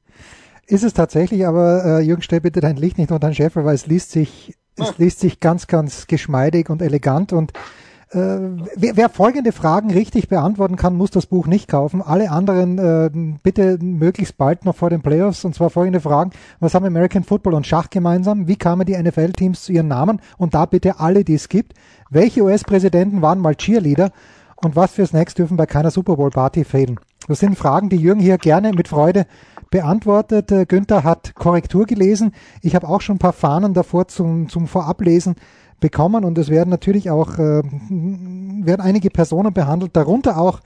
Ist 0.68 0.84
es 0.84 0.94
tatsächlich, 0.94 1.48
aber 1.48 1.84
äh, 1.86 2.02
Jürgen, 2.02 2.22
stell 2.22 2.42
bitte 2.42 2.60
dein 2.60 2.76
Licht 2.76 2.98
nicht 2.98 3.12
unter 3.12 3.30
den 3.30 3.36
Scheffel, 3.36 3.66
weil 3.66 3.76
es 3.76 3.88
liest 3.88 4.12
sich, 4.12 4.56
es 4.76 4.90
ah. 4.90 4.94
liest 4.98 5.20
sich 5.20 5.40
ganz, 5.40 5.68
ganz 5.68 6.08
geschmeidig 6.08 6.70
und 6.70 6.82
elegant 6.82 7.34
und 7.34 7.54
äh, 8.12 8.40
wer, 8.76 8.98
wer 8.98 9.10
folgende 9.10 9.52
Fragen 9.52 9.92
richtig 9.92 10.30
beantworten 10.30 10.76
kann, 10.76 10.96
muss 10.96 11.12
das 11.12 11.28
Buch 11.28 11.46
nicht 11.46 11.68
kaufen. 11.68 12.02
Alle 12.02 12.32
anderen 12.32 12.78
äh, 12.80 13.10
bitte 13.44 13.78
möglichst 13.82 14.38
bald 14.38 14.66
noch 14.66 14.76
vor 14.76 14.90
den 14.90 15.02
Playoffs. 15.02 15.46
Und 15.46 15.54
zwar 15.54 15.70
folgende 15.70 16.00
Fragen. 16.00 16.32
Was 16.60 16.74
haben 16.74 16.86
American 16.86 17.24
Football 17.24 17.54
und 17.54 17.68
Schach 17.68 17.92
gemeinsam? 17.92 18.48
Wie 18.48 18.56
kamen 18.56 18.88
die 18.88 18.98
NFL-Teams 18.98 19.64
zu 19.64 19.74
ihren 19.74 19.88
Namen? 19.88 20.22
Und 20.38 20.56
da 20.56 20.66
bitte 20.66 21.00
alle, 21.00 21.24
die 21.24 21.36
es 21.36 21.50
gibt. 21.50 21.74
Welche 22.10 22.42
US-Präsidenten 22.42 23.22
waren 23.22 23.40
mal 23.40 23.56
Cheerleader? 23.56 24.12
Und 24.62 24.76
was 24.76 24.92
für 24.92 25.06
Snacks 25.06 25.34
dürfen 25.34 25.58
bei 25.58 25.66
keiner 25.66 25.92
Super 25.92 26.16
Bowl 26.16 26.30
Party 26.30 26.64
fehlen? 26.64 27.00
Das 27.28 27.40
sind 27.40 27.58
Fragen, 27.58 27.90
die 27.90 27.98
Jürgen 27.98 28.20
hier 28.20 28.38
gerne 28.38 28.74
mit 28.74 28.88
Freude 28.88 29.26
beantwortet. 29.70 30.52
Äh, 30.52 30.66
Günther 30.66 31.04
hat 31.04 31.36
Korrektur 31.36 31.86
gelesen. 31.86 32.34
Ich 32.62 32.76
habe 32.76 32.88
auch 32.88 33.02
schon 33.02 33.16
ein 33.16 33.20
paar 33.20 33.34
Fahnen 33.34 33.74
davor 33.74 34.08
zum, 34.08 34.50
zum 34.50 34.68
Vorablesen 34.68 35.36
bekommen 35.80 36.26
und 36.26 36.38
es 36.38 36.50
werden 36.50 36.70
natürlich 36.70 37.10
auch 37.10 37.38
äh, 37.38 37.62
werden 37.62 38.82
einige 38.82 39.10
Personen 39.10 39.54
behandelt, 39.54 39.96
darunter 39.96 40.38
auch 40.38 40.60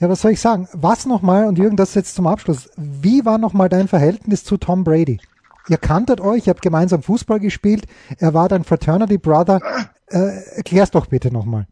ja, 0.00 0.08
was 0.08 0.22
soll 0.22 0.32
ich 0.32 0.40
sagen? 0.40 0.66
Was 0.72 1.06
nochmal, 1.06 1.46
und 1.46 1.56
Jürgen, 1.56 1.76
das 1.76 1.94
jetzt 1.94 2.16
zum 2.16 2.26
Abschluss. 2.26 2.68
Wie 2.76 3.24
war 3.24 3.38
nochmal 3.38 3.68
dein 3.68 3.86
Verhältnis 3.86 4.42
zu 4.42 4.56
Tom 4.56 4.82
Brady? 4.82 5.20
Ihr 5.68 5.76
kanntet 5.76 6.20
euch, 6.20 6.46
ihr 6.46 6.50
habt 6.50 6.62
gemeinsam 6.62 7.00
Fußball 7.00 7.38
gespielt, 7.38 7.86
er 8.18 8.34
war 8.34 8.48
dein 8.48 8.64
Fraternity 8.64 9.18
Brother. 9.18 9.60
Äh, 10.08 10.56
erklär's 10.56 10.90
doch 10.90 11.06
bitte 11.06 11.32
nochmal 11.32 11.68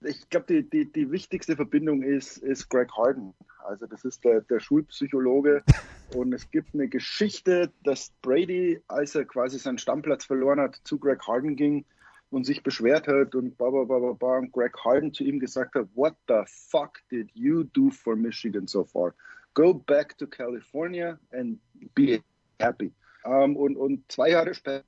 ich 0.00 0.28
glaube, 0.28 0.46
die, 0.46 0.68
die, 0.68 0.90
die 0.90 1.10
wichtigste 1.10 1.56
Verbindung 1.56 2.02
ist, 2.02 2.38
ist 2.38 2.68
Greg 2.68 2.90
Harden. 2.96 3.34
Also 3.66 3.86
das 3.86 4.04
ist 4.04 4.24
der, 4.24 4.42
der 4.42 4.60
Schulpsychologe. 4.60 5.62
Und 6.14 6.32
es 6.32 6.50
gibt 6.50 6.74
eine 6.74 6.88
Geschichte, 6.88 7.72
dass 7.82 8.12
Brady, 8.22 8.80
als 8.88 9.14
er 9.14 9.24
quasi 9.24 9.58
seinen 9.58 9.78
Stammplatz 9.78 10.24
verloren 10.24 10.60
hat, 10.60 10.80
zu 10.84 10.98
Greg 10.98 11.20
Harden 11.26 11.54
ging 11.54 11.84
und 12.30 12.44
sich 12.44 12.62
beschwert 12.62 13.08
hat 13.08 13.34
und 13.34 13.56
ba, 13.58 13.70
ba, 13.70 13.84
ba, 13.84 14.12
ba, 14.12 14.38
und 14.38 14.52
Greg 14.52 14.74
Harden 14.84 15.12
zu 15.12 15.24
ihm 15.24 15.38
gesagt 15.38 15.74
hat, 15.74 15.86
what 15.94 16.14
the 16.28 16.42
fuck 16.46 16.98
did 17.10 17.30
you 17.34 17.64
do 17.64 17.90
for 17.90 18.16
Michigan 18.16 18.66
so 18.66 18.84
far? 18.84 19.14
Go 19.54 19.74
back 19.74 20.16
to 20.18 20.26
California 20.26 21.18
and 21.32 21.58
be 21.94 22.22
happy. 22.58 22.92
Um, 23.24 23.56
und, 23.56 23.76
und 23.76 24.10
zwei 24.10 24.30
Jahre 24.30 24.54
später 24.54 24.84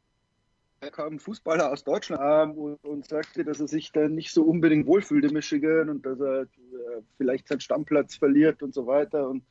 kam 0.88 1.14
ein 1.14 1.18
Fußballer 1.18 1.70
aus 1.70 1.84
Deutschland 1.84 2.22
ähm, 2.24 2.58
und, 2.58 2.84
und, 2.84 3.06
sagte, 3.06 3.44
dass 3.44 3.60
er 3.60 3.68
sich 3.68 3.92
da 3.92 4.08
nicht 4.08 4.32
so 4.32 4.44
unbedingt 4.44 4.86
wohlfühlt 4.86 5.26
in 5.26 5.34
Michigan 5.34 5.90
und 5.90 6.06
dass 6.06 6.18
er 6.20 6.42
äh, 6.42 6.46
vielleicht 7.18 7.48
seinen 7.48 7.60
Stammplatz 7.60 8.16
verliert 8.16 8.62
und 8.62 8.72
so 8.72 8.86
weiter. 8.86 9.28
Und 9.28 9.44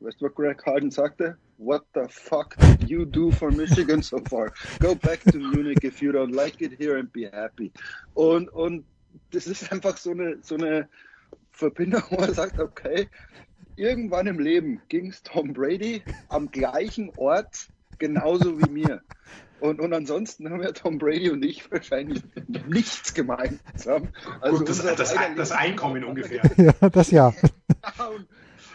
weißt 0.00 0.20
du, 0.20 0.24
was 0.24 0.34
Greg 0.34 0.66
Harden 0.66 0.90
sagte? 0.90 1.38
What 1.58 1.84
the 1.94 2.06
fuck 2.08 2.56
did 2.58 2.90
you 2.90 3.04
do 3.04 3.30
for 3.30 3.52
Michigan 3.52 4.02
so 4.02 4.18
far? 4.28 4.52
Go 4.80 4.96
back 4.96 5.20
to 5.30 5.38
Munich 5.38 5.84
if 5.84 6.02
you 6.02 6.10
don't 6.10 6.34
like 6.34 6.60
it 6.60 6.72
here 6.76 6.98
and 6.98 7.12
be 7.12 7.30
happy. 7.30 7.70
Und, 8.14 8.48
und 8.48 8.84
das 9.30 9.46
ist 9.46 9.70
einfach 9.70 9.96
so 9.96 10.10
eine, 10.10 10.38
so 10.42 10.56
eine 10.56 10.88
Verbindung, 11.52 12.02
wo 12.10 12.16
er 12.16 12.34
sagt, 12.34 12.58
okay, 12.58 13.06
irgendwann 13.76 14.26
im 14.26 14.40
Leben 14.40 14.82
ging 14.88 15.10
es 15.10 15.22
Tom 15.22 15.52
Brady 15.52 16.02
am 16.28 16.50
gleichen 16.50 17.10
Ort 17.16 17.68
genauso 18.02 18.58
wie 18.60 18.68
mir. 18.68 19.00
Und, 19.60 19.80
und 19.80 19.92
ansonsten 19.94 20.50
haben 20.50 20.60
ja 20.60 20.72
Tom 20.72 20.98
Brady 20.98 21.30
und 21.30 21.44
ich 21.44 21.70
wahrscheinlich 21.70 22.20
nichts 22.66 23.14
gemeinsam. 23.14 24.08
Also 24.40 24.58
Gut, 24.58 24.68
das, 24.68 24.82
das, 24.96 25.14
das 25.36 25.52
Einkommen 25.52 26.02
ungefähr. 26.02 26.42
Ja, 26.56 26.88
das 26.90 27.12
ja. 27.12 27.28
und, 27.28 28.26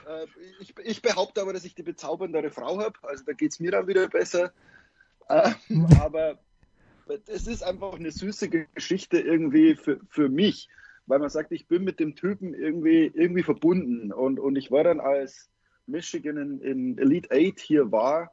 äh, 0.08 0.26
ich, 0.62 0.74
ich, 0.82 1.02
behaupte 1.02 1.42
aber, 1.42 1.52
dass 1.52 1.66
ich 1.66 1.76
die 1.76 1.84
bezauberndere 1.84 2.52
Frau 2.52 2.80
habe. 2.80 2.94
Also 3.02 3.26
da 3.26 3.34
geht 3.34 3.52
es 3.52 3.60
mir 3.60 3.72
dann 3.72 3.88
wieder 3.88 4.08
besser. 4.08 4.54
Äh, 5.28 5.52
aber 6.00 6.40
es 7.28 7.48
ist 7.48 7.64
einfach 7.64 7.94
eine 7.94 8.12
süße 8.12 8.48
Geschichte 8.48 9.20
irgendwie 9.20 9.76
für, 9.76 10.00
für 10.10 10.30
mich, 10.30 10.70
weil 11.06 11.20
man 11.20 11.30
sagt, 11.30 11.52
ich 11.52 11.68
bin 11.68 11.84
mit 11.84 12.00
dem 12.00 12.16
Typen 12.16 12.54
irgendwie, 12.54 13.12
irgendwie 13.14 13.44
verbunden. 13.44 14.14
Und, 14.14 14.40
und 14.40 14.56
ich 14.56 14.72
war 14.72 14.86
dann 14.86 15.02
als 15.02 15.50
Michigan 15.86 16.38
in, 16.38 16.62
in 16.62 16.98
Elite 16.98 17.30
8 17.30 17.60
hier 17.60 17.92
war, 17.92 18.32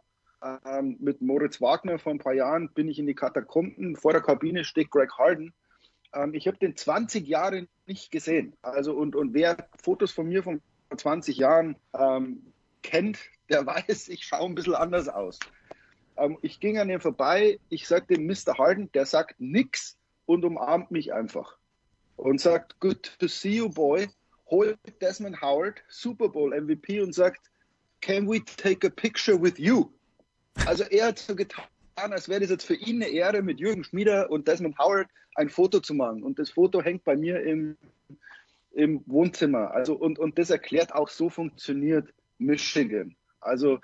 ähm, 0.64 0.96
mit 1.00 1.22
Moritz 1.22 1.60
Wagner 1.60 1.98
vor 1.98 2.12
ein 2.12 2.18
paar 2.18 2.34
Jahren 2.34 2.68
bin 2.70 2.88
ich 2.88 2.98
in 2.98 3.06
die 3.06 3.14
Katakomben. 3.14 3.96
Vor 3.96 4.12
der 4.12 4.22
Kabine 4.22 4.64
steht 4.64 4.90
Greg 4.90 5.12
Harden. 5.18 5.52
Ähm, 6.12 6.34
ich 6.34 6.46
habe 6.46 6.58
den 6.58 6.76
20 6.76 7.26
Jahre 7.26 7.66
nicht 7.86 8.10
gesehen. 8.10 8.54
Also 8.62 8.94
und, 8.94 9.16
und 9.16 9.34
wer 9.34 9.68
Fotos 9.82 10.12
von 10.12 10.26
mir 10.26 10.42
von 10.42 10.60
20 10.94 11.36
Jahren 11.38 11.76
ähm, 11.98 12.52
kennt, 12.82 13.18
der 13.48 13.66
weiß, 13.66 14.08
ich 14.08 14.24
schaue 14.24 14.46
ein 14.46 14.54
bisschen 14.54 14.74
anders 14.74 15.08
aus. 15.08 15.38
Ähm, 16.16 16.38
ich 16.42 16.60
ging 16.60 16.78
an 16.78 16.90
ihm 16.90 17.00
vorbei, 17.00 17.58
ich 17.68 17.88
sagte 17.88 18.18
Mr. 18.18 18.58
Harden, 18.58 18.90
der 18.92 19.06
sagt 19.06 19.40
nix 19.40 19.96
und 20.26 20.44
umarmt 20.44 20.90
mich 20.90 21.12
einfach 21.12 21.56
und 22.16 22.40
sagt, 22.40 22.78
good 22.80 23.16
to 23.18 23.26
see 23.26 23.56
you, 23.56 23.68
boy, 23.68 24.08
holt 24.46 24.78
Desmond 25.00 25.40
Howard, 25.40 25.82
Super 25.88 26.28
Bowl 26.28 26.50
MVP 26.58 27.00
und 27.00 27.14
sagt, 27.14 27.50
can 28.00 28.28
we 28.28 28.40
take 28.44 28.86
a 28.86 28.90
picture 28.90 29.40
with 29.40 29.58
you? 29.58 29.90
Also 30.66 30.84
er 30.84 31.08
hat 31.08 31.18
so 31.18 31.36
getan, 31.36 31.64
als 31.96 32.28
wäre 32.28 32.40
das 32.40 32.50
jetzt 32.50 32.64
für 32.64 32.74
ihn 32.74 33.02
eine 33.02 33.10
Ehre, 33.10 33.42
mit 33.42 33.60
Jürgen 33.60 33.84
Schmieder 33.84 34.30
und 34.30 34.48
Desmond 34.48 34.78
Howard 34.78 35.08
ein 35.34 35.48
Foto 35.48 35.80
zu 35.80 35.94
machen. 35.94 36.22
Und 36.22 36.38
das 36.38 36.50
Foto 36.50 36.82
hängt 36.82 37.04
bei 37.04 37.16
mir 37.16 37.42
im, 37.42 37.76
im 38.72 39.02
Wohnzimmer. 39.06 39.72
Also, 39.72 39.94
und, 39.94 40.18
und 40.18 40.38
das 40.38 40.50
erklärt 40.50 40.94
auch, 40.94 41.08
so 41.08 41.28
funktioniert 41.28 42.08
Michigan. 42.38 43.14
Also, 43.40 43.78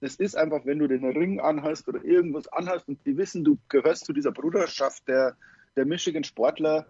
das 0.00 0.16
ist 0.16 0.36
einfach, 0.36 0.64
wenn 0.66 0.78
du 0.78 0.86
den 0.86 1.04
Ring 1.04 1.40
anhast 1.40 1.88
oder 1.88 2.04
irgendwas 2.04 2.48
anhast 2.48 2.88
und 2.88 2.98
die 3.06 3.16
wissen, 3.16 3.44
du 3.44 3.58
gehörst 3.68 4.04
zu 4.04 4.12
dieser 4.12 4.32
Bruderschaft 4.32 5.06
der, 5.08 5.36
der 5.76 5.86
Michigan 5.86 6.24
Sportler, 6.24 6.86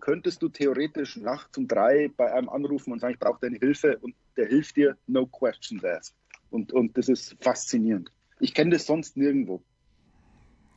könntest 0.00 0.42
du 0.42 0.48
theoretisch 0.48 1.16
nachts 1.16 1.56
um 1.56 1.66
drei 1.66 2.10
bei 2.16 2.32
einem 2.32 2.48
anrufen 2.48 2.92
und 2.92 3.00
sagen, 3.00 3.14
ich 3.14 3.18
brauche 3.18 3.40
deine 3.40 3.58
Hilfe 3.58 3.98
und 4.02 4.14
der 4.36 4.46
hilft 4.46 4.76
dir, 4.76 4.96
no 5.06 5.26
questions 5.26 5.84
asked. 5.84 6.14
Und, 6.50 6.72
und 6.72 6.96
das 6.96 7.08
ist 7.08 7.36
faszinierend. 7.40 8.10
Ich 8.40 8.54
kenne 8.54 8.70
das 8.70 8.86
sonst 8.86 9.16
nirgendwo. 9.16 9.60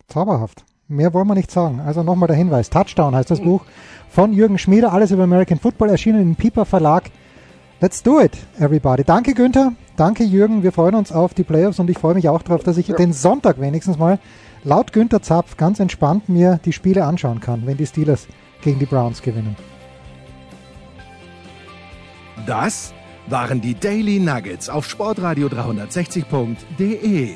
Zauberhaft. 0.08 0.64
Mehr 0.88 1.14
wollen 1.14 1.28
wir 1.28 1.36
nicht 1.36 1.52
sagen. 1.52 1.82
Also 1.82 2.04
nochmal 2.04 2.28
der 2.28 2.38
Hinweis. 2.38 2.70
Touchdown 2.70 3.14
heißt 3.16 3.30
das. 3.30 3.42
Buch 3.42 3.64
von 4.10 4.32
Jürgen 4.32 4.58
Schmieder. 4.58 4.94
Alles 4.94 5.12
über 5.12 5.24
American 5.24 5.60
Football 5.60 5.90
erschienen 5.90 6.22
im 6.22 6.36
Piper 6.36 6.66
Verlag. 6.66 7.12
Let's 7.82 8.02
do 8.02 8.22
it, 8.22 8.32
everybody. 8.58 9.04
Danke, 9.04 9.34
Günther. 9.34 9.74
Danke, 9.98 10.24
Jürgen. 10.24 10.64
Wir 10.64 10.72
freuen 10.72 10.96
uns 10.96 11.12
auf 11.12 11.34
die 11.34 11.44
Playoffs 11.44 11.80
und 11.80 11.90
ich 11.90 11.98
freue 11.98 12.16
mich 12.16 12.30
auch 12.30 12.42
darauf, 12.42 12.64
dass 12.64 12.78
ich 12.78 12.88
ja. 12.88 12.96
den 12.96 13.14
Sonntag 13.14 13.60
wenigstens 13.60 13.98
mal 13.98 14.20
laut 14.64 14.94
Günther 14.94 15.22
Zapf 15.22 15.58
ganz 15.58 15.80
entspannt 15.80 16.30
mir 16.30 16.60
die 16.66 16.74
Spiele 16.74 17.04
anschauen 17.04 17.40
kann, 17.40 17.68
wenn 17.68 17.78
die 17.78 17.86
Steelers 17.86 18.28
gegen 18.62 18.80
die 18.80 18.86
Browns 18.86 19.22
gewinnen. 19.22 19.56
Das 22.46 22.94
waren 23.28 23.62
die 23.62 23.76
Daily 23.76 24.20
Nuggets 24.20 24.70
auf 24.70 24.90
Sportradio 24.90 25.48
360.de. 25.48 27.36